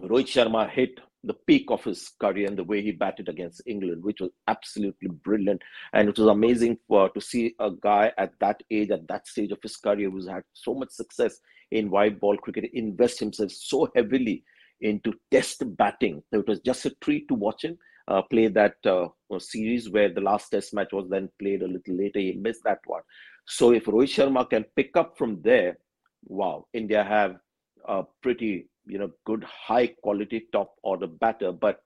[0.00, 4.02] Rohit Sharma hit the peak of his career and the way he batted against England,
[4.04, 5.60] which was absolutely brilliant.
[5.92, 9.50] And it was amazing for to see a guy at that age, at that stage
[9.50, 11.38] of his career, who's had so much success
[11.70, 14.44] in white ball cricket, invest himself so heavily
[14.80, 16.22] into test batting.
[16.32, 19.08] It was just a treat to watch him uh, play that uh,
[19.38, 22.18] series where the last test match was then played a little later.
[22.18, 23.02] He missed that one.
[23.46, 25.78] So if Rohit Sharma can pick up from there,
[26.26, 27.36] wow, India have
[27.86, 31.80] a pretty you know good high quality top order batter, but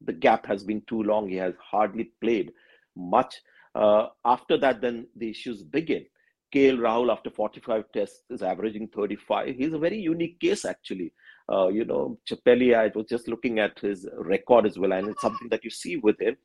[0.00, 1.28] the gap has been too long.
[1.28, 2.52] He has hardly played
[2.96, 3.34] much.
[3.74, 6.04] Uh, after that, then the issues begin.
[6.54, 9.54] KL Rahul, after 45 tests, is averaging 35.
[9.56, 11.12] He's a very unique case, actually.
[11.50, 15.20] Uh, you know, Chappelli, I was just looking at his record as well, and it's
[15.20, 16.36] something that you see with him.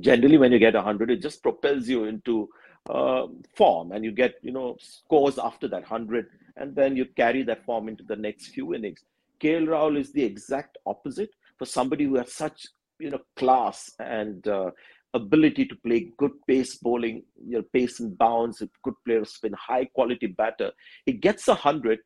[0.00, 2.48] Generally, when you get 100, it just propels you into
[2.88, 7.42] uh, form, and you get, you know, scores after that 100, and then you carry
[7.42, 9.02] that form into the next few innings.
[9.44, 12.66] KL Rahul is the exact opposite for somebody who has such,
[12.98, 14.70] you know, class and uh,
[15.12, 19.52] ability to play good pace bowling, you know, pace and bounce, a good player spin,
[19.52, 20.72] high quality batter.
[21.04, 21.98] He gets a hundred,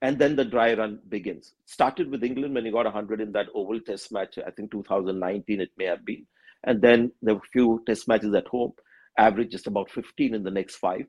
[0.00, 1.54] and then the dry run begins.
[1.64, 4.38] Started with England when he got hundred in that Oval Test match.
[4.38, 6.24] I think 2019 it may have been,
[6.64, 8.72] and then there were a few Test matches at home.
[9.18, 11.06] Average just about 15 in the next five.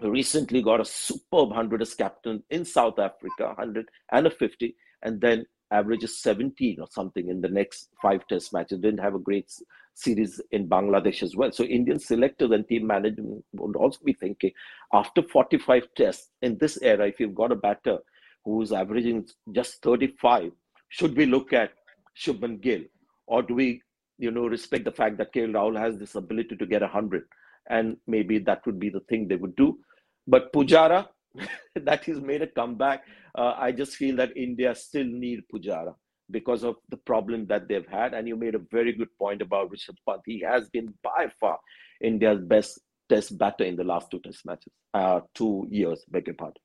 [0.00, 5.20] Recently got a superb hundred as captain in South Africa, 100 and a 50, and
[5.20, 8.80] then averages 17 or something in the next five test matches.
[8.80, 9.50] Didn't have a great
[9.94, 11.52] series in Bangladesh as well.
[11.52, 14.50] So Indian selectors and team management would also be thinking,
[14.92, 17.98] after 45 tests in this era, if you've got a batter
[18.44, 20.52] who's averaging just 35,
[20.88, 21.72] should we look at
[22.18, 22.82] Shubman Gill?
[23.26, 23.82] Or do we,
[24.18, 27.24] you know, respect the fact that KL Rahul has this ability to get 100?
[27.68, 29.78] And maybe that would be the thing they would do.
[30.26, 31.06] But Pujara,
[31.76, 33.04] that he's made a comeback.
[33.36, 35.94] Uh, I just feel that India still need Pujara
[36.30, 38.14] because of the problem that they've had.
[38.14, 40.20] And you made a very good point about Rishabh Pant.
[40.24, 41.58] He has been by far
[42.00, 46.34] India's best test batter in the last two test matches, uh, two years, beg your
[46.34, 46.62] pardon.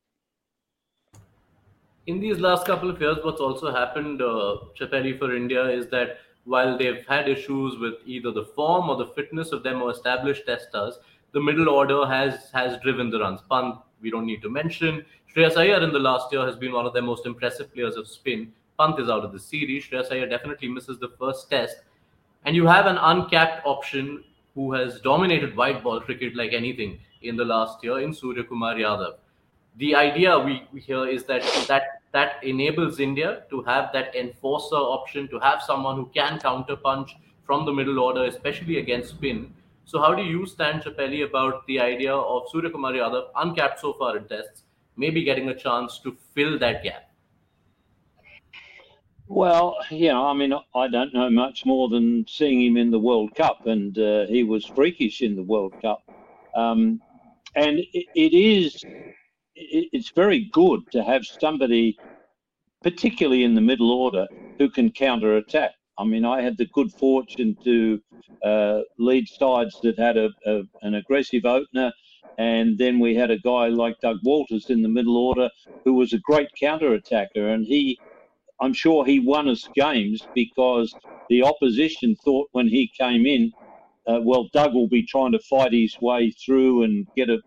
[2.06, 6.78] In these last couple of years, what's also happened, uh, for India is that while
[6.78, 10.98] they've had issues with either the form or the fitness of them or established testers,
[11.32, 13.40] the middle order has has driven the runs.
[13.50, 15.04] Pant, we don't need to mention.
[15.34, 18.08] Shreyas Iyer in the last year has been one of their most impressive players of
[18.08, 18.52] spin.
[18.78, 19.84] Pant is out of the series.
[19.84, 21.78] Shreyas Iyer definitely misses the first test.
[22.44, 27.36] And you have an uncapped option who has dominated white ball cricket like anything in
[27.36, 29.16] the last year in Surya Kumar Yadav.
[29.76, 35.28] The idea we, hear is that that that enables India to have that enforcer option,
[35.28, 39.52] to have someone who can counter punch from the middle order, especially against spin.
[39.88, 43.92] So, how do you stand, Chappelli, about the idea of Surya Kumar Yadav, uncapped so
[43.92, 44.64] far in tests,
[44.96, 47.08] maybe getting a chance to fill that gap?
[49.28, 53.32] Well, yeah, I mean, I don't know much more than seeing him in the World
[53.36, 56.02] Cup, and uh, he was freakish in the World Cup.
[56.56, 57.00] Um,
[57.54, 58.84] and it, it is,
[59.54, 61.96] it, it's very good to have somebody,
[62.82, 64.26] particularly in the middle order,
[64.58, 65.74] who can counter attack.
[65.96, 68.00] I mean, I had the good fortune to
[68.44, 71.92] uh, lead sides that had a, a, an aggressive opener,
[72.38, 75.50] and then we had a guy like Doug Walters in the middle order
[75.84, 78.00] who was a great counter attacker, and he
[78.60, 80.96] I'm sure he won us games because
[81.28, 83.52] the opposition thought when he came in,
[84.06, 87.38] uh, well, Doug will be trying to fight his way through and get a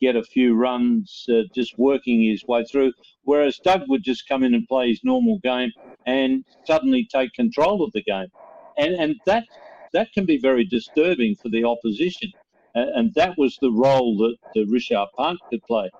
[0.00, 2.92] get a few runs, uh, just working his way through.
[3.24, 5.70] Whereas Doug would just come in and play his normal game
[6.06, 8.28] and suddenly take control of the game,
[8.76, 9.46] and and that
[9.92, 12.32] that can be very disturbing for the opposition.
[12.74, 15.90] Uh, and that was the role that uh, Rishabh Pant could play.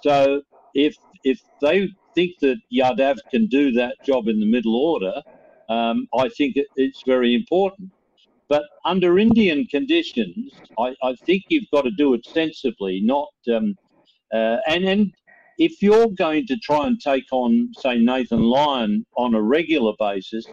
[0.00, 0.42] So
[0.74, 5.22] if if they think that Yadav can do that job in the middle order,
[5.68, 7.90] um, I think it, it's very important.
[8.48, 13.74] But under Indian conditions, I, I, think you've got to do it sensibly, not um,
[14.32, 15.12] uh, and and
[15.58, 20.46] if you're going to try and take on, say, Nathan Lyon on a regular basis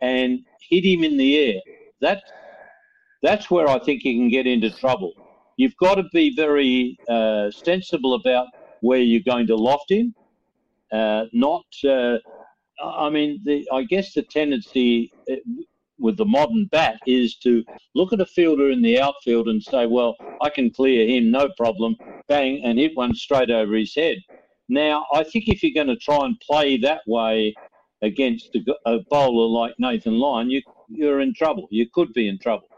[0.00, 1.60] and hit him in the air,
[2.04, 2.22] that
[3.22, 5.12] that's where I think you can get into trouble.
[5.56, 8.46] You've got to be very uh, sensible about
[8.80, 10.14] where you're going to loft him
[10.94, 12.18] uh, not, uh,
[12.82, 15.36] I mean, the, I guess the tendency uh,
[15.98, 17.64] with the modern bat is to
[17.94, 21.48] look at a fielder in the outfield and say, well, I can clear him, no
[21.56, 21.96] problem,
[22.28, 24.18] bang, and hit one straight over his head.
[24.68, 27.54] Now, I think if you're going to try and play that way
[28.02, 31.66] against a, a bowler like Nathan Lyon, you, you're in trouble.
[31.70, 32.68] You could be in trouble.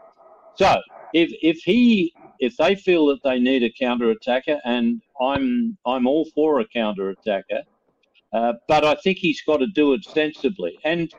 [0.55, 0.77] So,
[1.13, 6.07] if if he if they feel that they need a counter attacker, and I'm I'm
[6.07, 7.63] all for a counter attacker,
[8.33, 10.79] uh, but I think he's got to do it sensibly.
[10.83, 11.13] And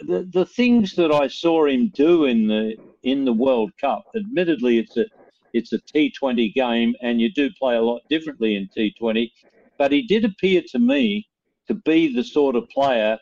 [0.00, 4.78] the the things that I saw him do in the in the World Cup, admittedly,
[4.78, 5.06] it's a
[5.52, 9.30] it's a T20 game, and you do play a lot differently in T20.
[9.78, 11.26] But he did appear to me
[11.68, 13.18] to be the sort of player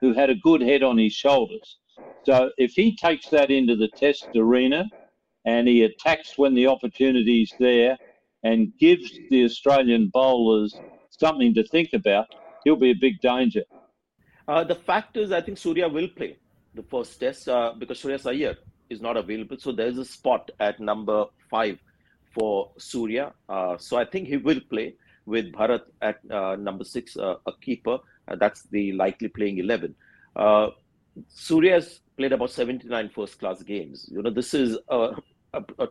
[0.00, 1.78] who had a good head on his shoulders.
[2.24, 4.84] So if he takes that into the Test arena
[5.44, 7.96] and he attacks when the opportunity's there
[8.44, 12.26] and gives the Australian bowlers something to think about,
[12.64, 13.64] he'll be a big danger.
[14.46, 16.36] Uh, the fact is, I think Surya will play
[16.74, 18.56] the first test uh, because Shreyas Iyer
[18.88, 19.56] is not available.
[19.58, 21.78] So there's a spot at number five
[22.32, 23.32] for Surya.
[23.48, 24.94] Uh, so I think he will play
[25.28, 27.98] with Bharat at uh, number six, uh, a keeper.
[28.26, 29.94] Uh, that's the likely playing 11.
[30.34, 30.68] Uh,
[31.28, 34.08] Surya has played about 79 first class games.
[34.10, 35.10] You know, this is a,
[35.54, 35.88] a, a,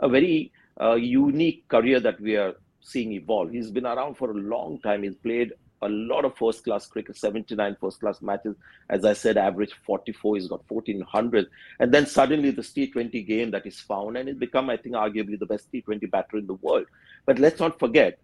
[0.00, 0.52] a very
[0.96, 3.50] unique career that we are seeing evolve.
[3.50, 5.02] He's been around for a long time.
[5.02, 8.56] He's played a lot of first class cricket, 79 first class matches.
[8.90, 10.36] As I said, average 44.
[10.36, 11.46] He's got 1400.
[11.78, 15.38] And then suddenly this T20 game that is found, and he's become, I think, arguably
[15.38, 16.86] the best T20 batter in the world.
[17.26, 18.18] But let's not forget,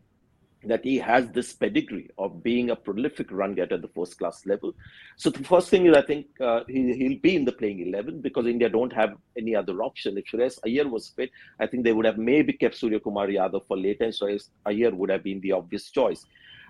[0.68, 4.46] that he has this pedigree of being a prolific run getter at the first class
[4.46, 4.74] level.
[5.16, 8.20] So the first thing is I think uh, he, he'll be in the playing 11
[8.20, 10.18] because India don't have any other option.
[10.18, 13.66] If Shreyas Iyer was fit, I think they would have maybe kept Surya Kumar Yadav
[13.66, 16.24] for later and Shreyas Iyer would have been the obvious choice.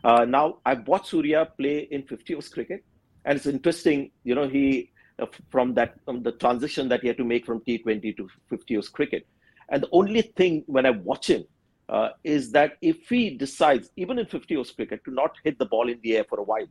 [0.05, 2.85] Uh, now, I've watched Surya play in 50 overs cricket
[3.25, 7.17] and it's interesting, you know, he uh, from that from the transition that he had
[7.17, 9.27] to make from T20 to 50 overs cricket.
[9.71, 11.45] And the only thing when I watch him
[11.89, 15.67] uh, is that if he decides, even in 50 overs cricket, to not hit the
[15.67, 16.67] ball in the air for a while,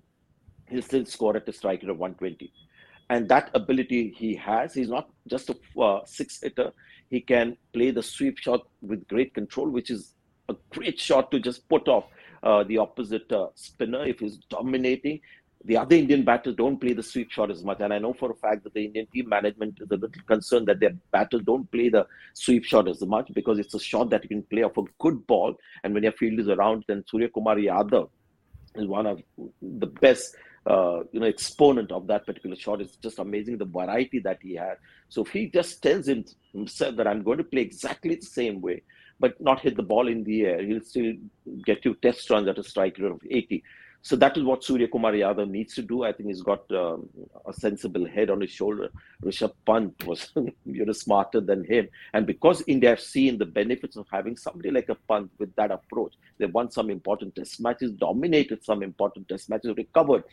[0.67, 2.51] he'll still score at a strike rate of 120.
[3.09, 6.71] And that ability he has, he's not just a uh, six hitter.
[7.09, 10.15] He can play the sweep shot with great control, which is
[10.49, 12.05] a great shot to just put off
[12.41, 15.19] uh, the opposite uh, spinner if he's dominating
[15.65, 17.79] the other Indian batters don't play the sweep shot as much.
[17.79, 20.67] And I know for a fact that the Indian team management is a little concerned
[20.67, 24.23] that their batters don't play the sweep shot as much because it's a shot that
[24.23, 25.55] you can play off a good ball.
[25.83, 28.09] And when your field is around, then Surya Kumar Yadav
[28.75, 29.21] is one of
[29.61, 30.35] the best.
[30.65, 32.79] Uh, you know, exponent of that particular shot.
[32.79, 34.77] It's just amazing the variety that he had.
[35.09, 38.81] So if he just tells himself that I'm going to play exactly the same way,
[39.19, 41.15] but not hit the ball in the air, he'll still
[41.65, 43.61] get you test runs at a strike rate of 80.
[44.05, 46.03] So that is what Surya Kumar Yadav needs to do.
[46.03, 47.07] I think he's got um,
[47.47, 48.89] a sensible head on his shoulder.
[49.23, 53.95] Rishabh Pant was you know smarter than him, and because India have seen the benefits
[53.95, 57.91] of having somebody like a Pant with that approach, they've won some important Test matches,
[57.91, 60.25] dominated some important Test matches, recovered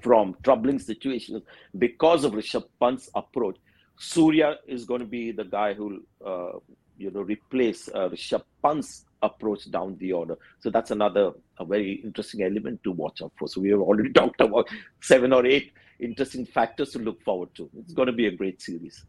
[0.00, 1.44] from troubling situations
[1.78, 3.56] because of Rishabh Pant's approach.
[3.98, 6.58] Surya is going to be the guy who uh,
[6.98, 10.36] you know replace uh, Rishabh Pant's approach down the order.
[10.60, 13.48] So that's another a very interesting element to watch out for.
[13.48, 14.68] So we have already talked about
[15.00, 17.70] seven or eight interesting factors to look forward to.
[17.78, 19.04] It's going to be a great series.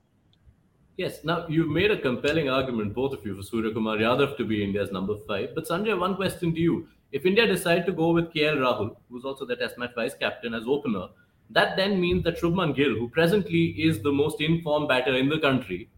[0.98, 1.24] Yes.
[1.24, 4.64] Now you've made a compelling argument, both of you, for Surya Kumar Yadav to be
[4.64, 5.50] India's number five.
[5.54, 9.26] But Sanjay, one question to you: If India decide to go with KL Rahul, who's
[9.26, 11.08] also the Test match vice captain, as opener,
[11.52, 15.40] that then means that Shubman Gill, who presently is the most informed batter in the
[15.40, 15.90] country,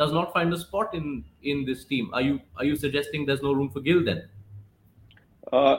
[0.00, 2.10] does not find a spot in in this team.
[2.14, 4.20] Are you are you suggesting there's no room for Gill then?
[5.52, 5.78] Uh,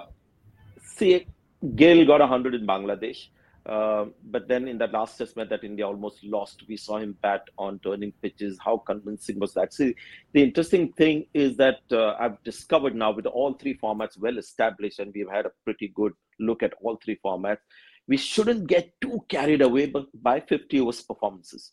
[0.95, 1.27] see,
[1.75, 3.27] Gill got 100 in Bangladesh.
[3.63, 4.05] Uh,
[4.35, 7.43] but then in that last test match that India almost lost, we saw him bat
[7.59, 8.57] on turning pitches.
[8.63, 9.73] How convincing was that?
[9.73, 9.93] See,
[10.33, 14.99] the interesting thing is that uh, I've discovered now with all three formats well established,
[14.99, 17.59] and we've had a pretty good look at all three formats.
[18.07, 19.93] We shouldn't get too carried away
[20.29, 21.71] by 50 overs performances.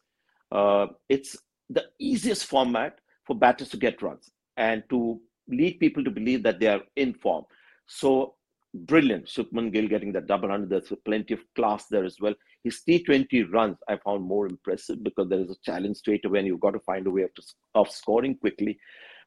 [0.53, 1.37] Uh, it's
[1.71, 6.61] the easiest format for batters to get runs and to lead people to believe that
[6.61, 7.45] they are in form.
[7.87, 8.35] So
[8.75, 9.27] brilliant.
[9.27, 10.71] Shubman Gill getting that double hundred.
[10.71, 12.35] There's plenty of class there as well.
[12.65, 16.49] His T20 runs I found more impressive because there is a challenge straight away and
[16.49, 17.31] you've got to find a way of,
[17.75, 18.79] of scoring quickly.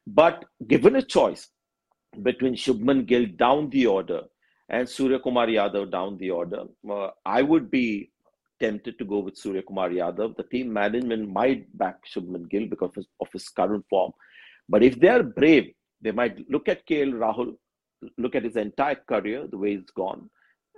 [0.06, 1.48] But given a choice
[2.22, 4.22] between Shubman Gill down the order
[4.68, 8.11] and Surya Kumar Yadav down the order, uh, I would be
[8.62, 10.36] tempted to go with Surya Kumar Yadav.
[10.36, 14.12] The team management might back Shubman Gill because of his, of his current form.
[14.68, 17.56] But if they are brave, they might look at KL Rahul,
[18.18, 20.30] look at his entire career, the way it's gone,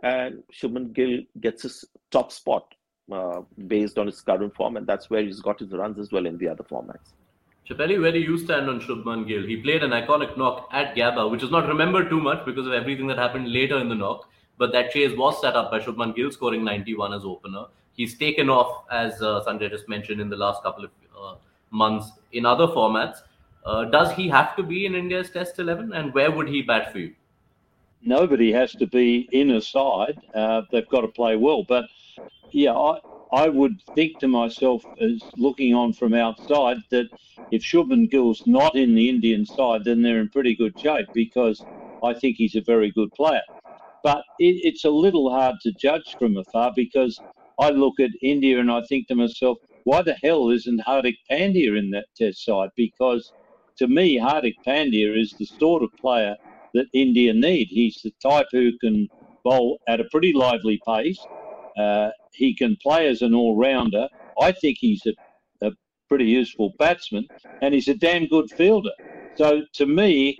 [0.03, 2.65] and Shubman Gill gets his top spot
[3.13, 6.27] uh, based on his current form, and that's where he's got his runs as well
[6.27, 7.13] in the other formats.
[7.69, 9.47] Chappelli, where do you stand on Shubman Gill?
[9.47, 12.75] He played an iconic knock at Gabba, which is not remembered too much because of
[12.75, 14.29] everything that happened later in the knock.
[14.57, 17.67] But that chase was set up by Shubman Gill scoring 91 as opener.
[17.93, 21.35] He's taken off, as uh, Sanjay just mentioned, in the last couple of uh,
[21.71, 23.19] months in other formats.
[23.65, 26.93] Uh, does he have to be in India's Test 11, and where would he bat
[26.93, 27.15] for you?
[28.03, 30.21] Nobody has to be in a side.
[30.35, 31.65] Uh, they've got to play well.
[31.65, 31.87] But
[32.51, 32.99] yeah, I,
[33.33, 37.09] I would think to myself, as looking on from outside, that
[37.51, 41.65] if Shubman Gill's not in the Indian side, then they're in pretty good shape because
[42.03, 43.43] I think he's a very good player.
[44.05, 47.19] But it, it's a little hard to judge from afar because
[47.59, 51.79] I look at India and I think to myself, why the hell isn't Hardik Pandya
[51.79, 52.69] in that test side?
[52.77, 53.33] Because
[53.79, 56.37] to me, Hardik Pandya is the sort of player
[56.75, 57.69] that India need.
[57.71, 59.09] He's the type who can
[59.43, 61.19] bowl at a pretty lively pace.
[61.79, 64.09] Uh, he can play as an all rounder.
[64.41, 65.73] I think he's a, a
[66.09, 67.27] pretty useful batsman,
[67.63, 68.91] and he's a damn good fielder.
[69.37, 70.39] So to me,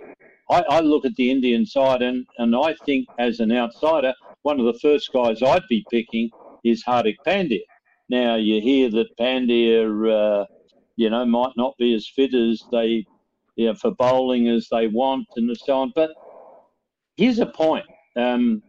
[0.49, 4.59] I, I, look at the Indian side, and, and I think as an outsider, one
[4.59, 6.29] of the first guys I'd be picking
[6.63, 7.61] is Hardik Pandya.
[8.09, 10.45] Now you hear that Pandya, uh,
[10.95, 13.05] you know, might not be as fit as they,
[13.55, 15.93] you know, for bowling as they want and so on.
[15.95, 16.11] But
[17.17, 17.85] here's a point:
[18.15, 18.61] um,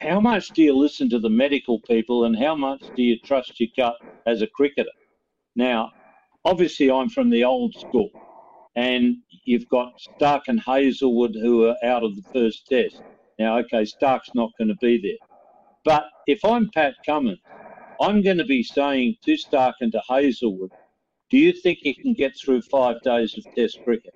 [0.00, 3.58] how much do you listen to the medical people, and how much do you trust
[3.58, 3.96] your gut
[4.26, 4.90] as a cricketer?
[5.54, 5.90] Now,
[6.44, 8.10] obviously, I'm from the old school,
[8.76, 13.02] and you've got Starc and Hazlewood who are out of the first test.
[13.38, 15.18] Now, okay, Starc's not going to be there.
[15.84, 17.40] But if I'm Pat Cummins,
[18.00, 20.70] I'm going to be saying to Starc and to Hazlewood,
[21.30, 24.14] do you think you can get through five days of Test cricket?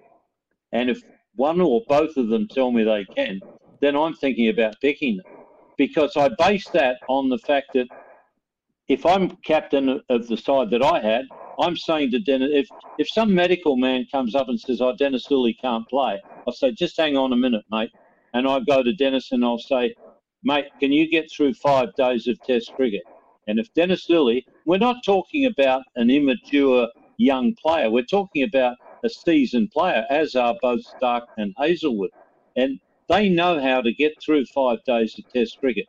[0.72, 1.00] And if
[1.34, 3.40] one or both of them tell me they can,
[3.80, 5.26] then I'm thinking about picking them.
[5.78, 7.88] Because I base that on the fact that
[8.88, 11.24] if I'm captain of the side that I had,
[11.60, 15.28] I'm saying to Dennis, if, if some medical man comes up and says, oh, Dennis
[15.30, 17.90] Lillee can't play, I'll say, just hang on a minute, mate.
[18.34, 19.94] And I go to Dennis and I'll say,
[20.42, 23.02] mate, can you get through five days of Test cricket?
[23.46, 26.88] And if Dennis Lillee, we're not talking about an immature
[27.18, 32.10] young player, we're talking about a seasoned player, as are both Starc and Hazlewood.
[32.56, 35.86] And they know how to get through five days of Test cricket.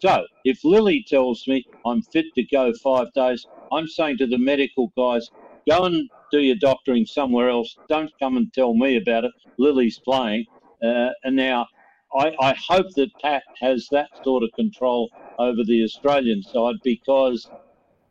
[0.00, 4.38] So if Lillee tells me I'm fit to go five days, I'm saying to the
[4.38, 5.30] medical guys,
[5.68, 7.78] go and do your doctoring somewhere else.
[7.88, 9.32] Don't come and tell me about it.
[9.60, 10.46] Lillee's playing.
[10.82, 11.66] Uh, and now
[12.14, 17.50] I, I hope that Pat has that sort of control over the Australian side because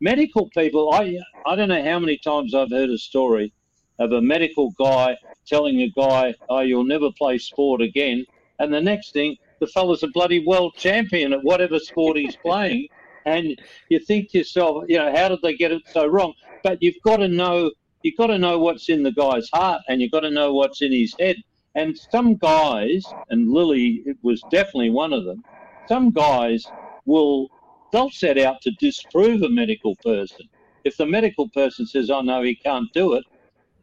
[0.00, 3.52] medical people, I, I don't know how many times I've heard a story
[3.98, 5.16] of a medical guy
[5.46, 8.24] telling a guy, oh, you'll never play sport again.
[8.58, 12.88] And the next thing, the fella's a bloody world champion at whatever sport he's playing.
[13.24, 16.32] And you think to yourself, you know, how did they get it so wrong?
[16.62, 17.70] But you've got to know,
[18.02, 20.82] you've got to know what's in the guy's heart and you've got to know what's
[20.82, 21.36] in his head.
[21.74, 25.44] And some guys, and Lillee was definitely one of them,
[25.88, 26.72] some guys
[27.04, 27.48] will,
[27.92, 30.48] they'll set out to disprove a medical person.
[30.84, 33.24] If the medical person says, oh no, he can't do it,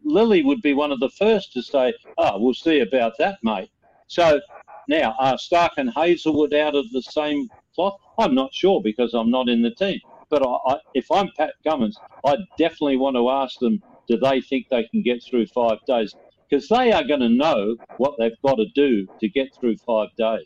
[0.06, 3.70] Lillee would be one of the first to say, oh, we'll see about that, mate.
[4.08, 4.40] So
[4.88, 8.00] now, are Starc and Hazlewood out of the same cloth?
[8.20, 10.00] I'm not sure because I'm not in the team.
[10.30, 14.42] But I, I, if I'm Pat Cummins, I definitely want to ask them, do they
[14.42, 16.16] think they can get through five days?
[16.54, 20.10] because they are going to know what they've got to do to get through five
[20.18, 20.46] days.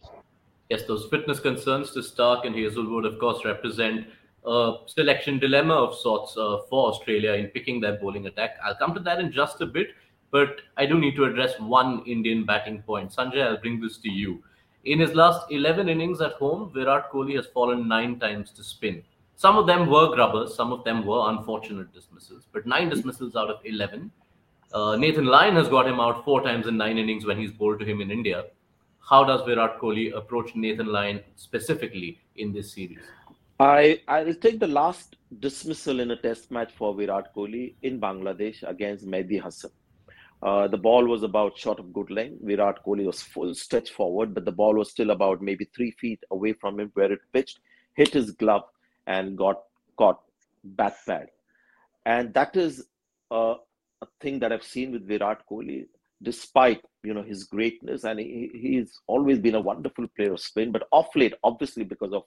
[0.69, 4.07] Yes, those fitness concerns to Starc and Hazlewood, of course, represent
[4.45, 8.51] a selection dilemma of sorts uh, for Australia in picking their bowling attack.
[8.63, 9.89] I'll come to that in just a bit,
[10.31, 13.11] but I do need to address one Indian batting point.
[13.11, 14.43] Sanjay, I'll bring this to you.
[14.85, 19.03] In his last 11 innings at home, Virat Kohli has fallen nine times to spin.
[19.35, 23.49] Some of them were grubbers, some of them were unfortunate dismissals, but nine dismissals out
[23.49, 24.11] of 11
[24.73, 27.79] uh, Nathan Lyon has got him out four times in nine innings when he's bowled
[27.79, 28.45] to him in India.
[28.99, 32.99] How does Virat Kohli approach Nathan Lyon specifically in this series?
[33.59, 38.67] I I'll take the last dismissal in a test match for Virat Kohli in Bangladesh
[38.69, 39.71] against Mehidy Hasan.
[40.43, 42.43] Uh, the ball was about short of good length.
[42.43, 46.19] Virat Kohli was full stretch forward, but the ball was still about maybe three feet
[46.29, 47.59] away from him where it pitched,
[47.95, 48.63] hit his glove,
[49.07, 49.63] and got
[49.97, 50.21] caught
[50.63, 51.27] bat pad.
[52.05, 52.85] And that is
[53.31, 53.55] uh,
[54.01, 55.87] a thing that I've seen with Virat Kohli,
[56.21, 60.71] despite you know his greatness, and he, he's always been a wonderful player of spin.
[60.71, 62.23] But off late, obviously because of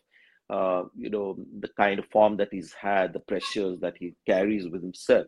[0.51, 4.69] uh, you know the kind of form that he's had, the pressures that he carries
[4.69, 5.27] with himself.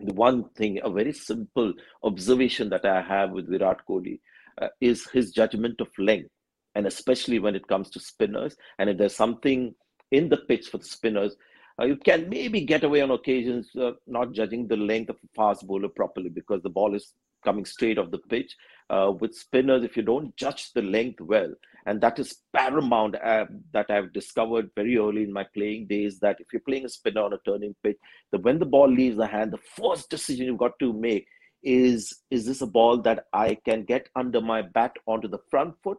[0.00, 1.72] The one thing, a very simple
[2.02, 4.20] observation that I have with Virat Kohli
[4.60, 6.30] uh, is his judgment of length,
[6.74, 8.56] and especially when it comes to spinners.
[8.78, 9.74] And if there's something
[10.10, 11.36] in the pitch for the spinners,
[11.80, 15.28] uh, you can maybe get away on occasions uh, not judging the length of a
[15.34, 17.14] fast bowler properly because the ball is
[17.44, 18.56] coming straight off the pitch.
[18.90, 21.52] Uh, with spinners, if you don't judge the length well,
[21.86, 26.36] and that is paramount uh, that I've discovered very early in my playing days that
[26.40, 27.96] if you're playing a spinner on a turning pitch,
[28.32, 31.26] that when the ball leaves the hand, the first decision you've got to make
[31.62, 35.74] is is this a ball that I can get under my bat onto the front
[35.82, 35.98] foot?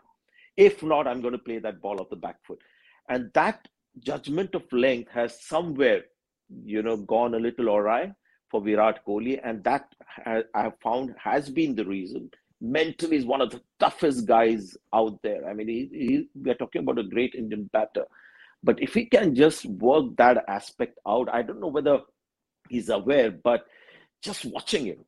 [0.57, 2.59] If not, I'm going to play that ball off the back foot.
[3.09, 3.67] And that
[3.99, 6.03] judgment of length has somewhere,
[6.63, 8.13] you know, gone a little awry
[8.49, 9.87] for Virat Kohli, and that
[10.25, 12.29] I have found has been the reason.
[12.61, 15.47] Mentally, is one of the toughest guys out there.
[15.47, 18.05] I mean, he, he, we're talking about a great Indian batter,
[18.63, 21.99] but if he can just work that aspect out, I don't know whether
[22.69, 23.65] he's aware, but
[24.21, 25.05] just watching him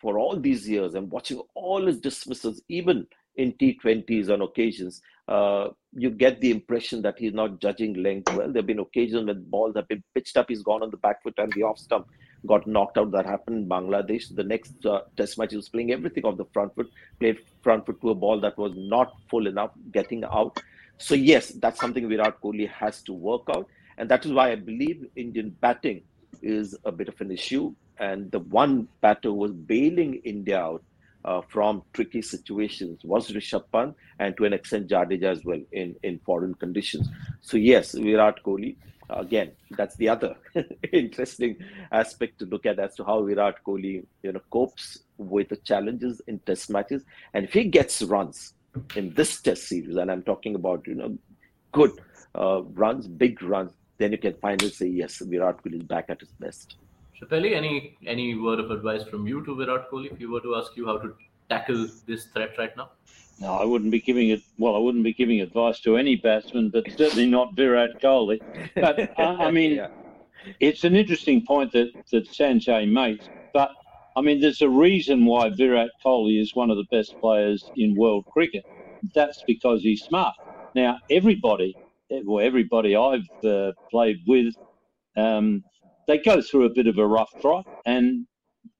[0.00, 3.06] for all these years and watching all his dismissals, even
[3.36, 8.50] in T20s on occasions, uh, you get the impression that he's not judging length well.
[8.50, 11.22] There have been occasions when balls have been pitched up, he's gone on the back
[11.22, 12.06] foot and the off stump
[12.46, 13.10] got knocked out.
[13.12, 14.34] That happened in Bangladesh.
[14.34, 17.86] The next uh, test match, he was playing everything off the front foot, played front
[17.86, 20.62] foot to a ball that was not full enough, getting out.
[20.98, 23.68] So, yes, that's something Virat Kohli has to work out.
[23.98, 26.02] And that is why I believe Indian batting
[26.42, 27.74] is a bit of an issue.
[27.98, 30.82] And the one batter who was bailing India out
[31.24, 35.94] uh, from tricky situations was Rishabh Pant and to an extent Jadeja as well in,
[36.02, 37.08] in foreign conditions.
[37.42, 38.76] So yes, Virat Kohli,
[39.12, 40.36] again, that's the other
[40.92, 41.56] interesting
[41.92, 46.20] aspect to look at as to how Virat Kohli, you know, copes with the challenges
[46.26, 47.04] in test matches.
[47.34, 48.54] And if he gets runs
[48.96, 51.18] in this test series, and I'm talking about, you know,
[51.72, 51.92] good
[52.34, 56.20] uh, runs, big runs, then you can finally say, yes, Virat Kohli is back at
[56.20, 56.76] his best.
[57.20, 60.54] Chappelli, any any word of advice from you to Virat Kohli if you were to
[60.56, 61.14] ask you how to
[61.50, 62.90] tackle this threat right now?
[63.40, 64.42] No, I wouldn't be giving it.
[64.58, 68.38] Well, I wouldn't be giving advice to any batsman, but certainly not Virat Kohli.
[68.74, 69.88] But uh, I mean, yeah.
[70.60, 73.28] it's an interesting point that that Sanjay makes.
[73.54, 73.70] But
[74.14, 77.96] I mean, there's a reason why Virat Kohli is one of the best players in
[77.96, 78.64] world cricket.
[79.14, 80.34] That's because he's smart.
[80.74, 81.74] Now, everybody,
[82.10, 84.54] well, everybody I've uh, played with,
[85.16, 85.64] um,
[86.06, 88.26] they go through a bit of a rough trot, and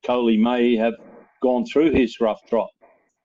[0.05, 0.95] Kohli may have
[1.43, 2.69] gone through his rough trot.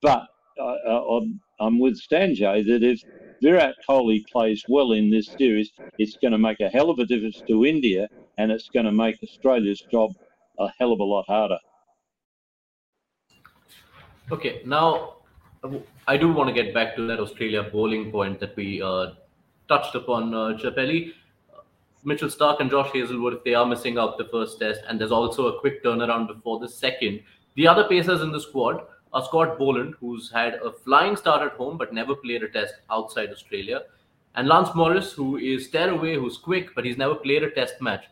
[0.00, 0.26] But
[0.60, 1.20] uh
[1.58, 3.02] I'm with Sanjay that if
[3.42, 7.06] Virat Kohli plays well in this series, it's going to make a hell of a
[7.06, 10.12] difference to India, and it's going to make Australia's job
[10.58, 11.58] a hell of a lot harder.
[14.32, 15.16] Okay, now
[16.06, 19.12] I do want to get back to that Australia bowling point that we uh,
[19.68, 21.12] touched upon, uh, Chappelli.
[22.04, 25.10] Mitchell Starc and Josh Hazlewood, if they are missing out the first test, and there's
[25.10, 27.20] also a quick turnaround before the second.
[27.56, 31.56] The other pacers in the squad are Scott Boland, who's had a flying start at
[31.56, 33.82] home but never played a test outside Australia,
[34.34, 38.04] and Lance Morris, who is tearaway, who's quick but he's never played a test match.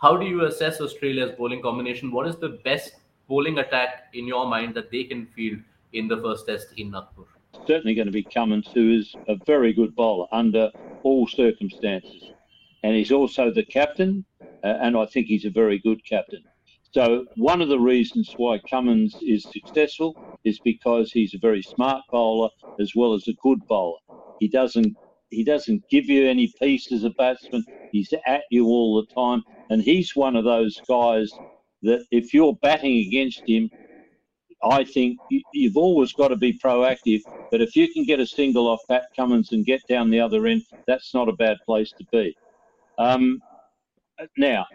[0.00, 2.10] How do you assess Australia's bowling combination?
[2.10, 2.94] What is the best
[3.28, 5.60] bowling attack in your mind that they can field
[5.92, 7.24] in the first test in Nagpur?
[7.66, 10.70] Certainly going to be Cummins, who is a very good bowler under
[11.02, 12.32] all circumstances
[12.82, 14.24] and he's also the captain,
[14.64, 16.42] uh, and I think he's a very good captain.
[16.92, 22.02] So one of the reasons why Cummins is successful is because he's a very smart
[22.12, 23.98] bowler as well as a good bowler.
[24.38, 24.96] He doesn't
[25.30, 27.64] he doesn't give you any peace as a batsman.
[27.90, 31.40] He's at you all the time, and he's one of those guys
[31.82, 33.70] that if you're batting against him,
[34.62, 35.20] I think
[35.52, 37.20] you've always got to be proactive.
[37.50, 40.46] But if you can get a single off Pat Cummins and get down the other
[40.46, 42.36] end, that's not a bad place to be.
[42.98, 43.42] Um,
[44.36, 44.66] now,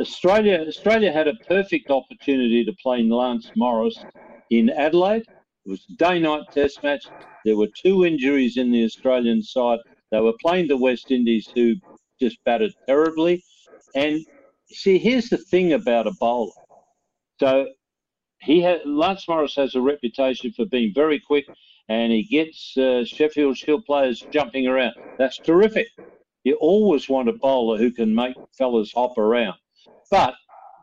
[0.00, 4.06] Australia Australia had a perfect opportunity to play Lance Morris
[4.50, 5.22] in Adelaide.
[5.66, 7.04] It was a day-night test match.
[7.44, 9.80] There were two injuries in the Australian side.
[10.10, 11.74] They were playing the West Indies, who
[12.20, 13.42] just batted terribly.
[13.94, 14.24] And
[14.68, 16.52] see, here's the thing about a bowler.
[17.38, 17.68] So
[18.40, 21.46] he had Lance Morris has a reputation for being very quick,
[21.88, 24.94] and he gets uh, Sheffield Shield players jumping around.
[25.18, 25.88] That's terrific.
[26.44, 29.56] You always want a bowler who can make fellas hop around.
[30.12, 30.34] But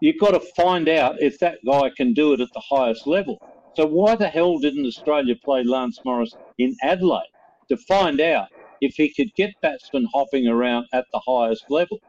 [0.01, 3.39] you've got to find out if that guy can do it at the highest level.
[3.75, 7.29] So why the hell didn't Australia play Lance Morris in Adelaide
[7.69, 8.47] to find out
[8.81, 11.99] if he could get batsmen hopping around at the highest level?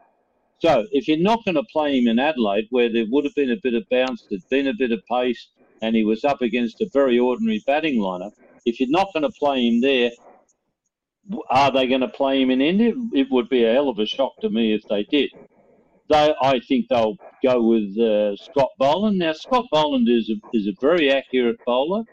[0.57, 3.51] So if you're not going to play him in Adelaide, where there would have been
[3.51, 5.49] a bit of bounce, there'd been a bit of pace,
[5.83, 8.31] and he was up against a very ordinary batting lineup,
[8.65, 10.09] if you're not going to play him there,
[11.51, 12.93] are they going to play him in India?
[13.13, 15.29] It would be a hell of a shock to me if they did.
[16.11, 19.17] They, I think they'll go with uh, Scott Boland.
[19.19, 22.03] Now, Scott Boland is a, is a very accurate bowler,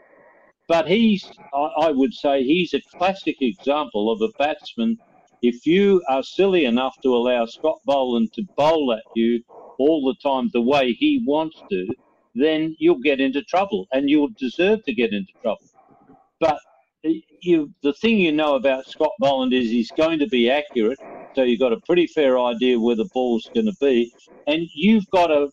[0.69, 4.97] but he's, I, I would say, he's a classic example of a batsman.
[5.41, 9.43] If you are silly enough to allow Scott Boland to bowl at you
[9.77, 11.87] all the time the way he wants to,
[12.35, 15.67] then you'll get into trouble and you'll deserve to get into trouble.
[16.39, 16.59] But
[17.41, 20.99] you the thing you know about Scott Boland is he's going to be accurate,
[21.35, 24.11] so you've got a pretty fair idea where the ball's going to be,
[24.47, 25.49] and you've got to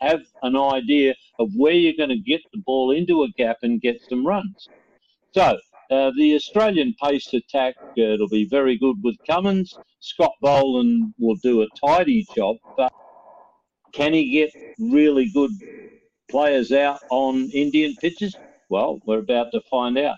[0.00, 3.80] have an idea of where you're going to get the ball into a gap and
[3.80, 4.68] get some runs.
[5.32, 5.58] So
[5.90, 9.78] uh, the Australian pace attack, uh, it'll be very good with Cummins.
[10.00, 12.92] Scott Boland will do a tidy job, but
[13.92, 15.50] can he get really good
[16.30, 18.36] players out on Indian pitches?
[18.68, 20.16] Well, we're about to find out.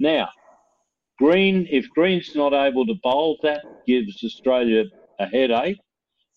[0.00, 0.28] Now,
[1.24, 4.84] Green, if Green's not able to bowl, that gives Australia
[5.18, 5.78] a headache.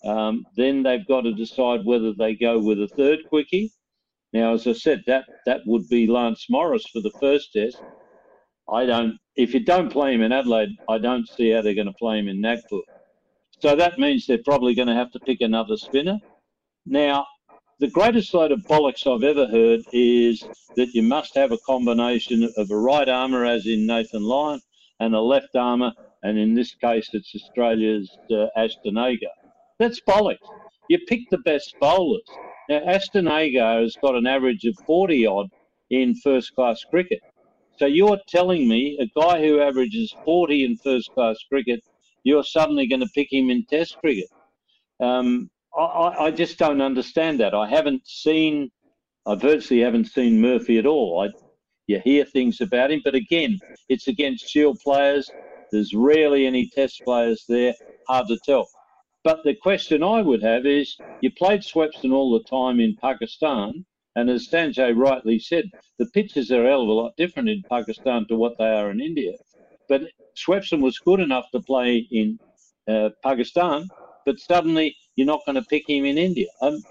[0.05, 3.73] Um, then they've got to decide whether they go with a third quickie.
[4.31, 7.83] Now, as I said, that that would be Lance Morris for the first test.
[8.69, 9.17] I don't.
[9.35, 12.19] If you don't play him in Adelaide, I don't see how they're going to play
[12.19, 12.79] him in Nagpur.
[13.59, 16.17] So that means they're probably going to have to pick another spinner.
[16.85, 17.25] Now,
[17.79, 22.49] the greatest load of bollocks I've ever heard is that you must have a combination
[22.55, 24.61] of a right armour, as in Nathan Lyon,
[24.99, 25.91] and a left armour,
[26.23, 29.31] and in this case, it's Australia's uh, Ashton Agar.
[29.79, 30.47] That's bollocks.
[30.89, 32.23] You pick the best bowlers.
[32.69, 35.49] Now, Ashton Agar has got an average of 40 odd
[35.89, 37.21] in first class cricket.
[37.77, 41.81] So you're telling me a guy who averages 40 in first class cricket,
[42.23, 44.29] you're suddenly going to pick him in Test cricket?
[44.99, 47.53] Um, I, I, just don't understand that.
[47.53, 48.71] I haven't seen,
[49.27, 51.21] I virtually haven't seen Murphy at all.
[51.21, 51.27] I,
[51.87, 53.59] you hear things about him, but again,
[53.89, 55.33] it's against Shield players.
[55.71, 57.73] There's rarely any Test players there.
[58.07, 58.67] Hard to tell.
[59.23, 63.85] But the question I would have is, you played Swepson all the time in Pakistan.
[64.15, 65.65] And as Sanjay rightly said,
[65.99, 68.89] the pitches are a hell of a lot different in Pakistan to what they are
[68.91, 69.33] in India.
[69.89, 70.03] But
[70.35, 72.39] Swepson was good enough to play in
[72.87, 73.87] uh, Pakistan,
[74.25, 76.47] but suddenly you're not going to pick him in India.
[76.61, 76.81] Um,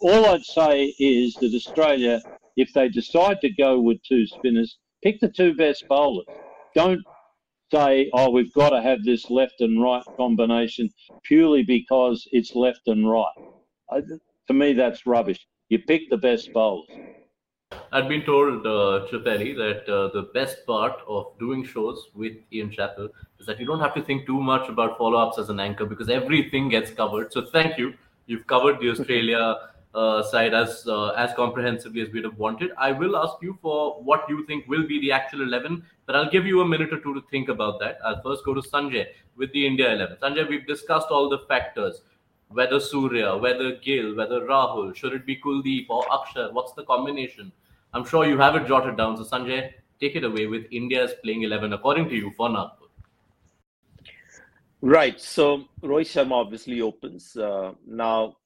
[0.00, 2.22] all I'd say is that Australia,
[2.56, 6.26] if they decide to go with two spinners, pick the two best bowlers.
[6.74, 7.02] Don't
[7.72, 10.90] say, oh, we've got to have this left and right combination
[11.24, 13.34] purely because it's left and right.
[13.90, 14.00] I,
[14.48, 15.46] to me, that's rubbish.
[15.68, 16.88] You pick the best bowlers.
[17.92, 22.70] I'd been told, uh, Chappelli, that uh, the best part of doing shows with Ian
[22.70, 23.08] Chappell
[23.40, 25.84] is that you don't have to think too much about follow ups as an anchor
[25.84, 27.32] because everything gets covered.
[27.32, 27.94] So thank you.
[28.26, 29.56] You've covered the Australia
[30.22, 32.72] side as uh, as comprehensively as we'd have wanted.
[32.76, 36.30] I will ask you for what you think will be the actual 11, but I'll
[36.30, 37.98] give you a minute or two to think about that.
[38.04, 40.16] I'll first go to Sanjay with the India 11.
[40.22, 42.02] Sanjay, we've discussed all the factors
[42.48, 46.52] whether Surya, whether Gill, whether Rahul, should it be Kuldeep or Akshar?
[46.52, 47.52] What's the combination?
[47.92, 49.16] I'm sure you have it jotted down.
[49.16, 52.86] So, Sanjay, take it away with India's playing 11 according to you for Nagpur.
[54.80, 55.20] Right.
[55.20, 57.36] So, Rohit Sharma obviously opens.
[57.36, 58.36] Uh, now,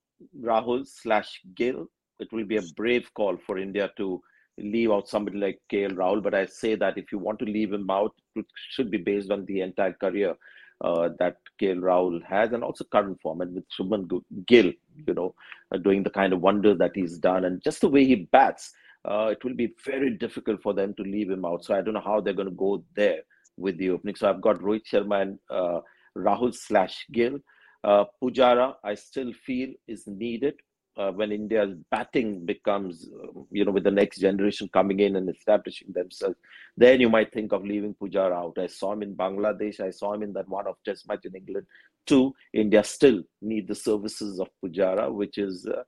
[0.41, 1.87] Rahul slash Gill,
[2.19, 4.21] it will be a brave call for India to
[4.59, 6.23] leave out somebody like KL Rahul.
[6.23, 9.31] But I say that if you want to leave him out, it should be based
[9.31, 10.35] on the entire career
[10.81, 14.09] uh, that KL Rahul has, and also current form, and with Shubman
[14.47, 14.73] Gill,
[15.07, 15.35] you know,
[15.73, 18.73] uh, doing the kind of wonders that he's done, and just the way he bats,
[19.05, 21.65] uh, it will be very difficult for them to leave him out.
[21.65, 23.21] So I don't know how they're going to go there
[23.57, 24.15] with the opening.
[24.15, 25.81] So I've got Rohit Sharma and uh,
[26.17, 27.39] Rahul slash Gill.
[27.85, 30.55] Uh, Pujara, I still feel is needed
[30.99, 35.31] uh, when India's batting becomes, uh, you know, with the next generation coming in and
[35.31, 36.37] establishing themselves,
[36.77, 38.59] then you might think of leaving Pujara out.
[38.59, 39.79] I saw him in Bangladesh.
[39.81, 41.67] I saw him in that one of Test match in England.
[42.05, 45.83] Two, India still need the services of Pujara, which is uh,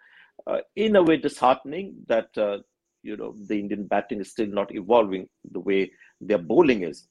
[0.47, 2.59] uh in a way disheartening that uh,
[3.03, 7.09] you know the Indian batting is still not evolving the way their bowling is.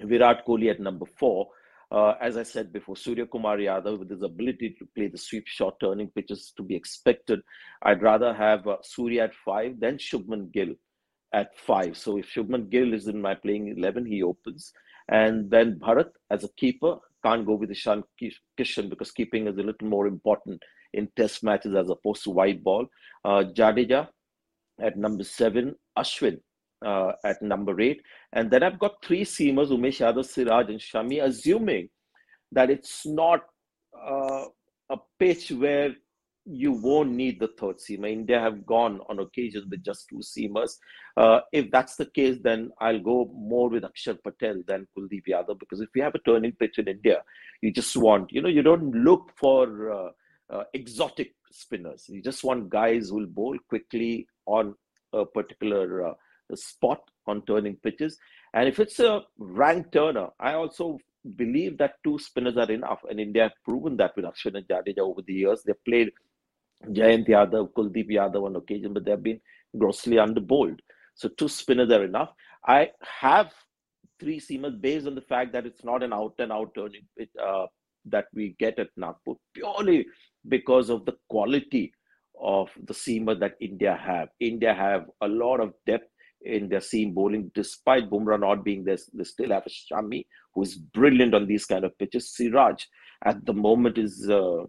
[0.00, 1.48] Virat Kohli at number four
[1.90, 5.46] uh, as I said before, Surya Kumar Yadav with his ability to play the sweep
[5.46, 7.40] short turning pitches to be expected.
[7.82, 10.74] I'd rather have uh, Surya at five than Shubman Gill
[11.32, 11.96] at five.
[11.96, 14.72] So if Shubman Gill is in my playing 11, he opens.
[15.08, 18.04] And then Bharat as a keeper, can't go with Ishan
[18.58, 20.62] Kishan because keeping is a little more important
[20.92, 22.86] in test matches as opposed to white ball.
[23.24, 24.08] Uh, Jadeja
[24.80, 26.38] at number seven, Ashwin
[26.84, 28.00] uh, at number eight.
[28.32, 31.88] And then I've got three seamers, Umesh Yadav, Siraj, and Shami, assuming
[32.52, 33.40] that it's not
[33.98, 34.44] uh,
[34.90, 35.94] a pitch where
[36.46, 38.10] you won't need the third seamer.
[38.10, 40.72] India have gone on occasions with just two seamers.
[41.16, 45.58] Uh, if that's the case, then I'll go more with Akshar Patel than Kuldeep Yadav
[45.58, 47.22] because if you have a turning pitch in India,
[47.62, 50.10] you just want, you know, you don't look for uh,
[50.50, 52.04] uh, exotic spinners.
[52.08, 54.74] You just want guys who will bowl quickly on
[55.14, 56.14] a particular uh,
[56.54, 58.18] spot on turning pitches.
[58.52, 60.98] And if it's a rank turner, I also
[61.36, 63.00] believe that two spinners are enough.
[63.08, 65.62] And India have proven that with Ashwin and Jadeja over the years.
[65.64, 66.10] They've played
[66.86, 69.40] Jayant Yadav, Kuldeep Yadav on occasion, but they've been
[69.76, 70.78] grossly underbowled.
[71.14, 72.32] So two spinners are enough.
[72.66, 72.90] I
[73.20, 73.52] have
[74.20, 77.06] three seamers based on the fact that it's not an out and out turning
[77.42, 77.66] uh,
[78.06, 80.06] that we get at Nagpur purely
[80.48, 81.92] because of the quality
[82.40, 84.28] of the seamer that India have.
[84.40, 86.08] India have a lot of depth
[86.44, 88.98] in their seam bowling, despite Bumrah not being there.
[89.12, 92.34] They still have Shami who is brilliant on these kind of pitches.
[92.34, 92.84] Siraj
[93.24, 94.62] at the moment is uh,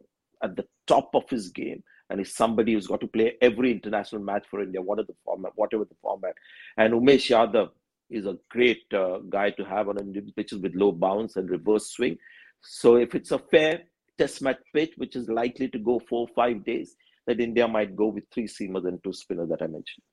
[0.44, 4.22] at the top of his game and is somebody who's got to play every international
[4.22, 6.34] match for India, whatever the format, whatever the format.
[6.78, 7.70] And Umesh Yadav
[8.10, 11.92] is a great uh, guy to have on Indian pitches with low bounce and reverse
[11.92, 12.18] swing.
[12.62, 13.84] So if it's a fair
[14.18, 16.96] test match pitch, which is likely to go four five days,
[17.28, 20.04] that India might go with three seamers and two spinners that I mentioned.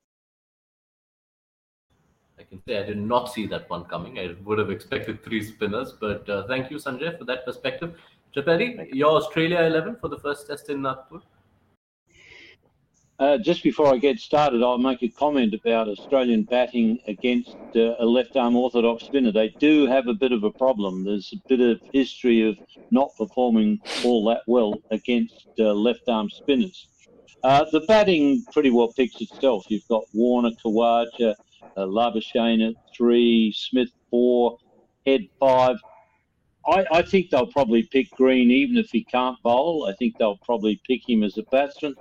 [2.53, 4.19] Can say I did not see that one coming.
[4.19, 7.95] I would have expected three spinners, but uh, thank you, Sanjay, for that perspective.
[8.37, 11.21] Chappelli, your Australia 11 for the first test in Nagpur.
[13.19, 17.95] Uh, just before I get started, I'll make a comment about Australian batting against uh,
[17.99, 19.33] a left arm orthodox spinner.
[19.33, 21.05] They do have a bit of a problem.
[21.05, 22.57] There's a bit of history of
[22.91, 26.89] not performing all that well against uh, left arm spinners.
[27.45, 29.65] Uh, the batting pretty well picks itself.
[29.69, 31.35] You've got Warner, Khawaja,
[31.77, 34.59] uh, Labuschagne at three, Smith four,
[35.07, 35.77] Head five.
[36.67, 39.89] I, I think they'll probably pick Green even if he can't bowl.
[39.91, 41.97] I think they'll probably pick him as a batsman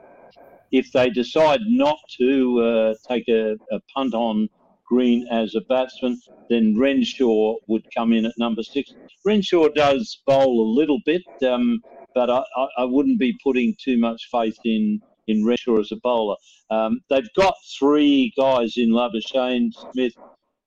[0.71, 4.47] if they decide not to uh, take a, a, punt on
[4.85, 6.19] Green as a batsman,
[6.49, 8.93] then Renshaw would come in at number six.
[9.25, 11.81] Renshaw does bowl a little bit, um,
[12.15, 12.43] but I,
[12.77, 15.01] I, wouldn't be putting too much faith in
[15.31, 16.35] in Renshaw as a bowler.
[16.69, 20.13] Um, they've got three guys in Labuschagne Smith,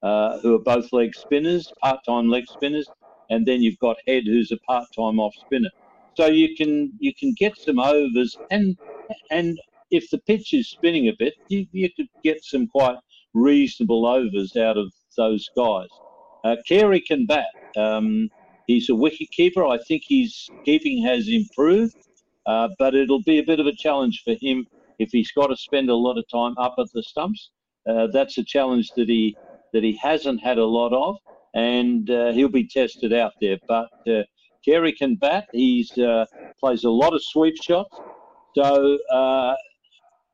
[0.03, 2.89] uh, who are both leg spinners, part-time leg spinners,
[3.31, 5.71] and then you've got Head, who's a part-time off spinner.
[6.17, 8.77] So you can you can get some overs and
[9.31, 9.59] and
[9.91, 12.97] if the pitch is spinning a bit, you, you could get some quite
[13.33, 15.89] reasonable overs out of those guys.
[16.45, 17.47] Uh, Carey can bat.
[17.77, 18.29] Um,
[18.67, 19.65] he's a wicket keeper.
[19.65, 21.97] I think his keeping has improved,
[22.47, 24.67] uh, but it'll be a bit of a challenge for him
[24.99, 27.51] if he's got to spend a lot of time up at the stumps.
[27.89, 29.37] Uh, that's a challenge that he
[29.73, 31.17] that he hasn't had a lot of,
[31.55, 33.59] and uh, he'll be tested out there.
[33.67, 34.23] But uh,
[34.65, 35.47] Carey can bat.
[35.53, 36.27] He's uh,
[36.61, 38.01] plays a lot of sweep shots.
[38.57, 39.55] So uh,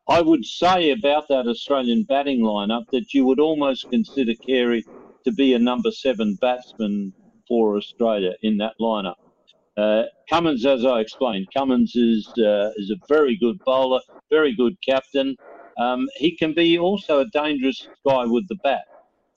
[0.09, 4.85] I would say about that Australian batting lineup that you would almost consider Carey
[5.25, 7.15] to be a number seven batsman
[7.49, 9.15] for Australia in that lineup.
[9.77, 14.01] Uh, Cummins, as I explained, Cummins is uh, is a very good bowler,
[14.31, 15.37] very good captain.
[15.79, 18.85] Um, he can be also a dangerous guy with the bat.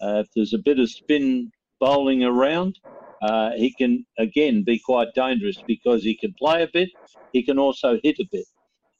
[0.01, 2.79] Uh, if there's a bit of spin bowling around,
[3.21, 6.89] uh, he can again be quite dangerous because he can play a bit.
[7.31, 8.45] He can also hit a bit.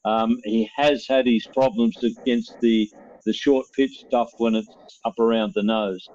[0.06, 2.90] Um, he has had his problems against the
[3.26, 6.08] the short pitch stuff when it's up around the nose.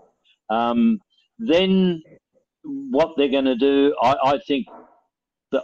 [0.50, 1.00] Um,
[1.38, 2.02] then
[2.64, 4.66] what they're going to do, I, I, think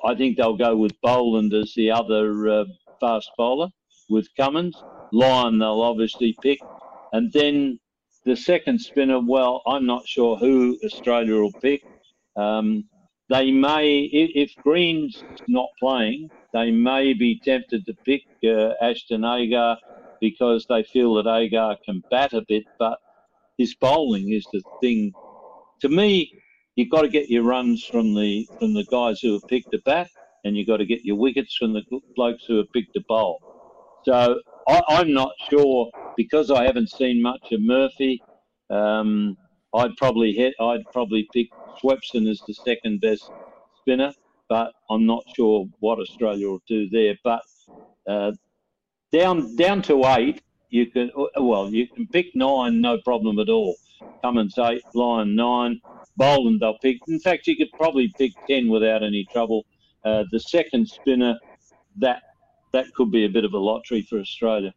[0.05, 2.64] I think they'll go with Boland as the other uh,
[3.01, 3.68] fast bowler
[4.09, 4.85] with Cummins.
[5.12, 6.61] Lyon they'll obviously pick,
[7.12, 7.78] and then
[8.24, 9.20] the second spinner.
[9.20, 11.82] Well, I'm not sure who Australia will pick.
[12.37, 12.85] Um,
[13.28, 19.76] they may, if Green's not playing, they may be tempted to pick uh, Ashton Agar
[20.20, 22.99] because they feel that Agar can bat a bit, but
[23.59, 25.14] his bowling is the thing.
[25.80, 26.32] To me,
[26.77, 29.81] you've got to get your runs from the from the guys who have picked the
[29.85, 30.09] bat,
[30.45, 31.83] and you've got to get your wickets from the
[32.16, 33.41] blokes who have picked the bowl.
[34.05, 38.22] So I, am not sure because I haven't seen much of Murphy.
[38.70, 39.37] Um,
[39.75, 41.49] I'd probably hit, I'd probably pick
[41.83, 43.33] Swepson as the second best
[43.81, 44.12] spinner
[44.49, 47.16] but I'm not sure what Australia will do there.
[47.22, 47.43] But
[48.09, 48.33] uh,
[49.12, 53.77] down down to eight, you can well you can pick nine, no problem at all.
[54.22, 55.81] Cummins eight, Lyon nine,
[56.16, 56.98] Boland they'll pick.
[57.08, 59.66] In fact, you could probably pick ten without any trouble.
[60.04, 61.38] Uh, the second spinner,
[61.96, 62.22] that
[62.72, 64.72] that could be a bit of a lottery for Australia.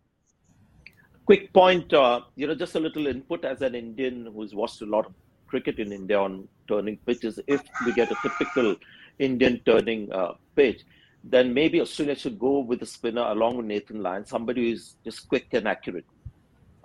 [1.26, 4.86] Quick point, uh, you know, just a little input as an Indian who's watched a
[4.86, 5.14] lot of
[5.48, 7.40] cricket in India on turning pitches.
[7.48, 8.76] If we get a typical
[9.20, 10.84] Indian turning uh, pitch,
[11.24, 15.28] then maybe Australia should go with the spinner along with Nathan Lyon, somebody who's just
[15.28, 16.06] quick and accurate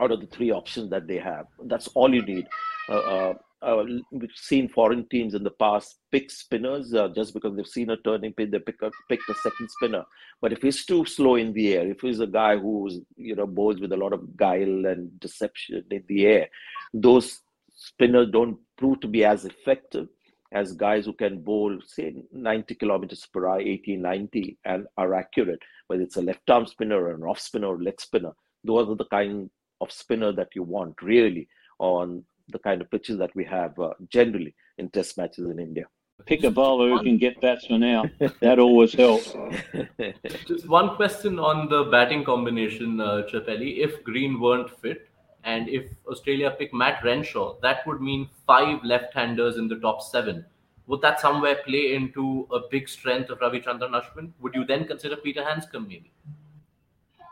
[0.00, 1.46] out of the three options that they have.
[1.64, 2.48] That's all you need.
[2.88, 7.56] Uh, uh, uh we've seen foreign teams in the past pick spinners uh, just because
[7.56, 10.04] they've seen a turning pitch, they pick a, pick the second spinner.
[10.40, 13.46] But if he's too slow in the air, if he's a guy who's you know
[13.46, 16.48] bowls with a lot of guile and deception in the air,
[16.92, 17.40] those
[17.74, 20.08] spinners don't prove to be as effective
[20.52, 25.60] as guys who can bowl, say, 90 kilometers per hour, 80, 90, and are accurate,
[25.86, 28.32] whether it's a left arm spinner or an off spinner or leg spinner.
[28.62, 29.50] Those are the kind
[29.80, 31.48] of spinner that you want, really,
[31.78, 35.86] on the kind of pitches that we have uh, generally in test matches in India.
[36.26, 38.08] Pick a bowler who can get batsmen out.
[38.40, 39.34] That always helps.
[40.46, 43.78] Just one question on the batting combination, uh, Chappelli.
[43.78, 45.08] If Green weren't fit,
[45.44, 50.44] and if Australia pick Matt Renshaw, that would mean five left-handers in the top seven.
[50.86, 54.30] Would that somewhere play into a big strength of Ravichandran Ashwin?
[54.40, 56.12] Would you then consider Peter Handscomb maybe?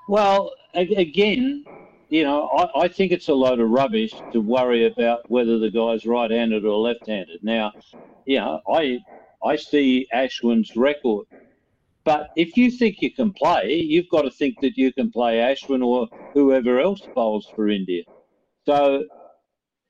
[0.08, 1.64] Well, again,
[2.10, 5.70] you know, I, I, think it's a load of rubbish to worry about whether the
[5.70, 7.42] guy's right-handed or left-handed.
[7.42, 7.72] Now,
[8.26, 8.98] you know, I
[9.44, 11.26] I see Ashwin's record
[12.04, 15.36] but if you think you can play, you've got to think that you can play
[15.36, 18.04] Ashwin or whoever else bowls for India.
[18.64, 19.04] So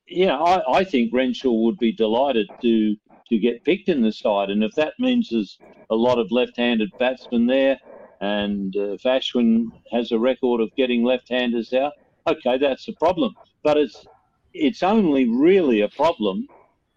[0.07, 2.95] yeah, I, I think Renshaw would be delighted to
[3.29, 5.57] to get picked in the side, and if that means there's
[5.89, 7.79] a lot of left-handed batsmen there,
[8.19, 11.93] and uh, if Ashwin has a record of getting left-handers out,
[12.27, 13.33] okay, that's a problem.
[13.63, 14.07] But it's
[14.53, 16.47] it's only really a problem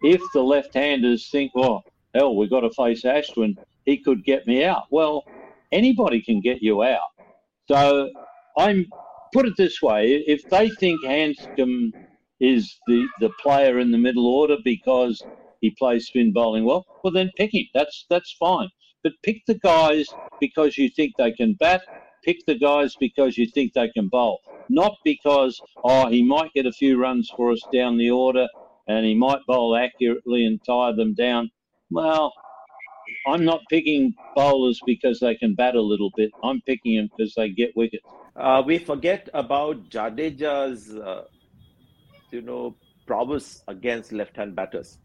[0.02, 3.56] if the left-handers think, well, hell, we've got to face Ashwin.
[3.84, 4.84] He could get me out.
[4.90, 5.24] Well,
[5.72, 7.08] anybody can get you out.
[7.68, 8.10] So
[8.58, 8.86] I'm
[9.32, 11.92] put it this way: if they think Handscomb
[12.40, 15.26] is the, the player in the middle order because
[15.60, 17.64] he plays spin bowling well, well then pick him.
[17.74, 18.68] That's that's fine.
[19.02, 21.82] But pick the guys because you think they can bat.
[22.24, 26.66] Pick the guys because you think they can bowl, not because oh he might get
[26.66, 28.46] a few runs for us down the order
[28.86, 31.50] and he might bowl accurately and tire them down.
[31.90, 32.32] Well,
[33.26, 36.30] I'm not picking bowlers because they can bat a little bit.
[36.42, 38.04] I'm picking them because they get wickets.
[38.36, 41.22] Uh, we forget about Jadeja's, uh,
[42.32, 44.98] you know, prowess against left-hand batters.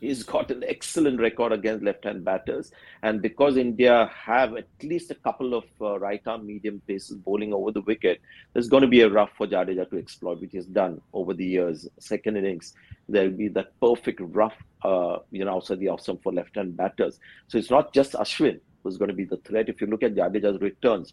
[0.00, 2.72] He's got an excellent record against left-hand batters,
[3.02, 7.70] and because India have at least a couple of uh, right-arm medium paces bowling over
[7.70, 8.20] the wicket,
[8.54, 11.44] there's going to be a rough for Jadeja to exploit, which he's done over the
[11.44, 11.86] years.
[11.98, 12.74] Second innings,
[13.08, 17.20] there'll be that perfect rough, uh, you know, outside the off stump for left-hand batters.
[17.48, 19.68] So it's not just Ashwin who's going to be the threat.
[19.68, 21.12] If you look at Jadeja's returns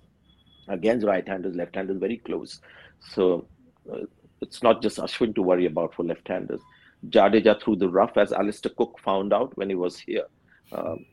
[0.67, 2.61] against right-handers, left-handers very close.
[3.01, 3.47] So
[3.91, 4.05] uh,
[4.41, 6.61] it's not just Ashwin to worry about for left-handers.
[7.09, 10.25] Jadeja through the rough, as Alastair Cook found out when he was here,
[10.71, 11.05] um,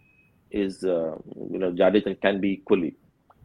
[0.50, 1.16] is uh,
[1.50, 2.96] you know Jadeja can be equally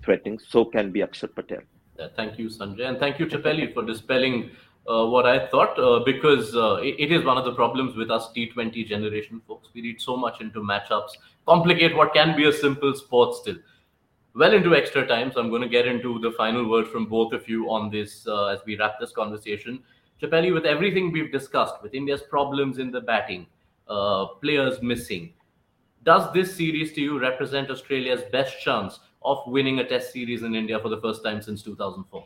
[0.04, 0.40] threatening.
[0.40, 1.62] So can be Akshar Patel.
[1.98, 4.52] Yeah, thank you, Sanjay, and thank you, Chappelli, for dispelling
[4.90, 8.10] uh, what I thought, uh, because uh, it, it is one of the problems with
[8.10, 9.70] us T20 generation folks.
[9.74, 11.12] We read so much into matchups,
[11.46, 13.58] complicate what can be a simple sport still.
[14.36, 17.34] Well into extra time, so I'm going to get into the final word from both
[17.34, 19.84] of you on this uh, as we wrap this conversation.
[20.22, 23.48] Chappelli, with everything we've discussed, with India's problems in the batting,
[23.88, 25.34] uh, players missing,
[26.04, 30.56] does this series to you represent Australia's best chance of winning a Test series in
[30.56, 32.26] India for the first time since 2004?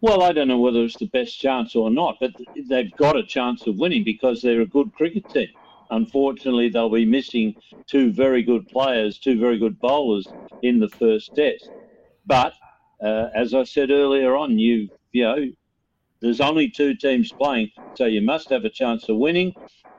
[0.00, 2.30] Well, I don't know whether it's the best chance or not, but
[2.68, 5.48] they've got a chance of winning because they're a good cricket team.
[5.90, 10.28] Unfortunately, they'll be missing two very good players, two very good bowlers
[10.62, 11.68] in the first test.
[12.26, 12.52] But
[13.02, 15.46] uh, as I said earlier on, you you know
[16.20, 19.54] there's only two teams playing, so you must have a chance of winning,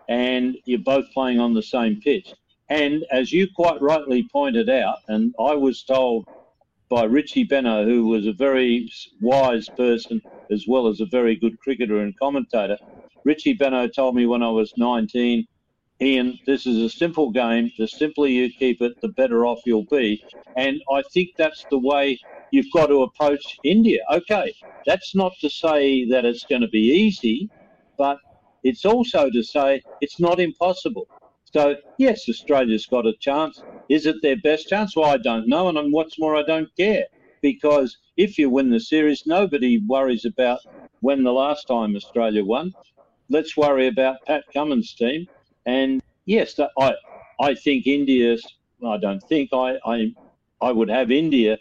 [0.08, 2.34] and you're both playing on the same pitch.
[2.70, 6.26] And as you quite rightly pointed out, and I was told
[6.90, 8.92] by Richie Benaud, who was a very
[9.22, 12.78] wise person as well as a very good cricketer and commentator.
[13.24, 15.46] Richie Benaud told me when I was 19,
[16.02, 17.72] Ian, this is a simple game.
[17.78, 20.24] The simpler you keep it, the better off you'll be.
[20.56, 22.20] And I think that's the way
[22.52, 24.00] you've got to approach India.
[24.12, 24.54] Okay,
[24.86, 27.50] that's not to say that it's going to be easy,
[27.98, 28.18] but
[28.64, 31.08] it's also to say it's not impossible.
[31.46, 33.64] So, yes, Australia's got a chance.
[33.90, 34.96] Is it their best chance?
[34.96, 35.70] Well, I don't know.
[35.70, 37.06] And what's more, I don't care.
[37.42, 40.60] Because if you win the series, nobody worries about
[41.02, 42.74] when the last time Australia won.
[43.30, 45.28] Let's worry about Pat Cummins' team.
[45.70, 46.94] And yes, I,
[47.48, 48.44] I think India's,
[48.94, 49.98] I don't think, I, I,
[50.68, 51.58] I would have India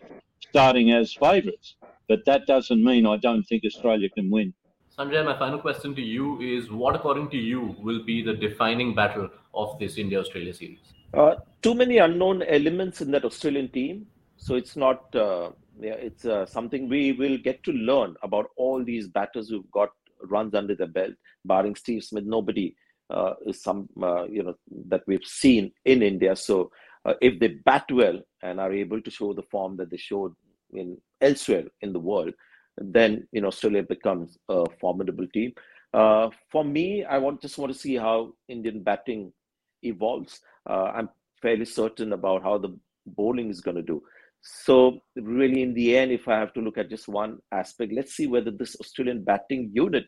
[0.48, 1.68] starting as favourites.
[2.09, 4.54] But that doesn't mean I don't think Australia can win.
[4.96, 8.94] Sanjay, my final question to you is what, according to you, will be the defining
[8.94, 10.80] battle of this India Australia series?
[11.12, 14.06] Uh, too many unknown elements in that Australian team.
[14.36, 18.82] So it's not, uh, yeah, it's uh, something we will get to learn about all
[18.82, 19.90] these batters who've got
[20.34, 22.24] runs under the belt, barring Steve Smith.
[22.24, 22.74] Nobody
[23.11, 24.54] uh, is some, uh, you know,
[24.88, 26.36] that we've seen in India.
[26.36, 26.70] So
[27.04, 30.34] uh, if they bat well and are able to show the form that they showed
[30.72, 32.34] in elsewhere in the world,
[32.80, 35.52] then you know Australia becomes a formidable team.
[35.94, 39.32] Uh, for me, I want just want to see how Indian batting
[39.82, 40.40] evolves.
[40.68, 41.09] Uh, I'm
[41.40, 44.02] fairly certain about how the bowling is going to do.
[44.42, 48.14] So really, in the end, if I have to look at just one aspect, let's
[48.14, 50.04] see whether this Australian batting unit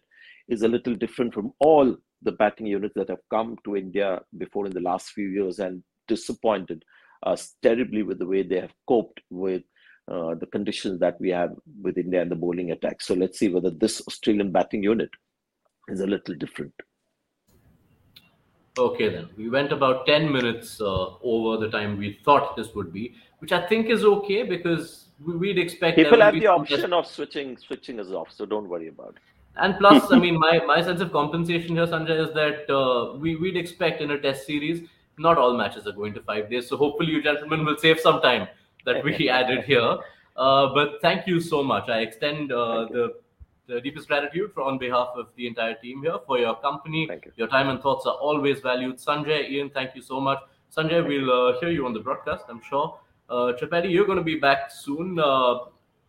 [0.48, 4.66] is a little different from all the batting units that have come to India before
[4.66, 6.84] in the last few years and disappointed
[7.24, 9.62] us terribly with the way they have coped with
[10.10, 11.52] uh, the conditions that we have
[11.82, 13.00] with India and the bowling attack.
[13.00, 15.10] So let's see whether this Australian batting unit
[15.88, 16.72] is a little different.
[18.78, 22.92] Okay, then we went about 10 minutes uh, over the time we thought this would
[22.92, 27.56] be, which I think is okay because we'd expect people have the option of switching
[27.56, 29.22] switching us off, so don't worry about it.
[29.56, 33.36] And plus, I mean, my, my sense of compensation here, Sanjay, is that uh, we,
[33.36, 34.88] we'd expect in a test series,
[35.18, 36.68] not all matches are going to five days.
[36.68, 38.48] So hopefully, you gentlemen will save some time
[38.84, 39.98] that we added here.
[40.36, 41.88] Uh, but thank you so much.
[41.88, 43.14] I extend uh, the
[43.70, 47.06] the deepest gratitude for on behalf of the entire team here for your company.
[47.06, 47.32] Thank you.
[47.36, 48.96] Your time and thoughts are always valued.
[48.96, 50.40] Sanjay, Ian, thank you so much.
[50.76, 52.98] Sanjay, we'll uh, hear you on the broadcast, I'm sure.
[53.28, 55.58] Uh, Chappelli, you're going to be back soon, uh,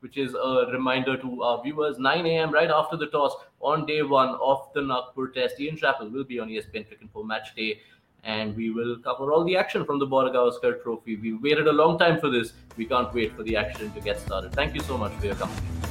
[0.02, 1.98] which is a reminder to our viewers.
[1.98, 2.52] 9 a.m.
[2.52, 5.60] right after the toss on day one of the Nagpur Test.
[5.60, 7.80] Ian Chappell will be on ESPNcricinfo match day
[8.24, 11.16] and we will cover all the action from the Border Gavaskar Trophy.
[11.16, 12.54] We've waited a long time for this.
[12.78, 14.54] We can't wait for the action to get started.
[14.54, 15.91] Thank you so much for your company.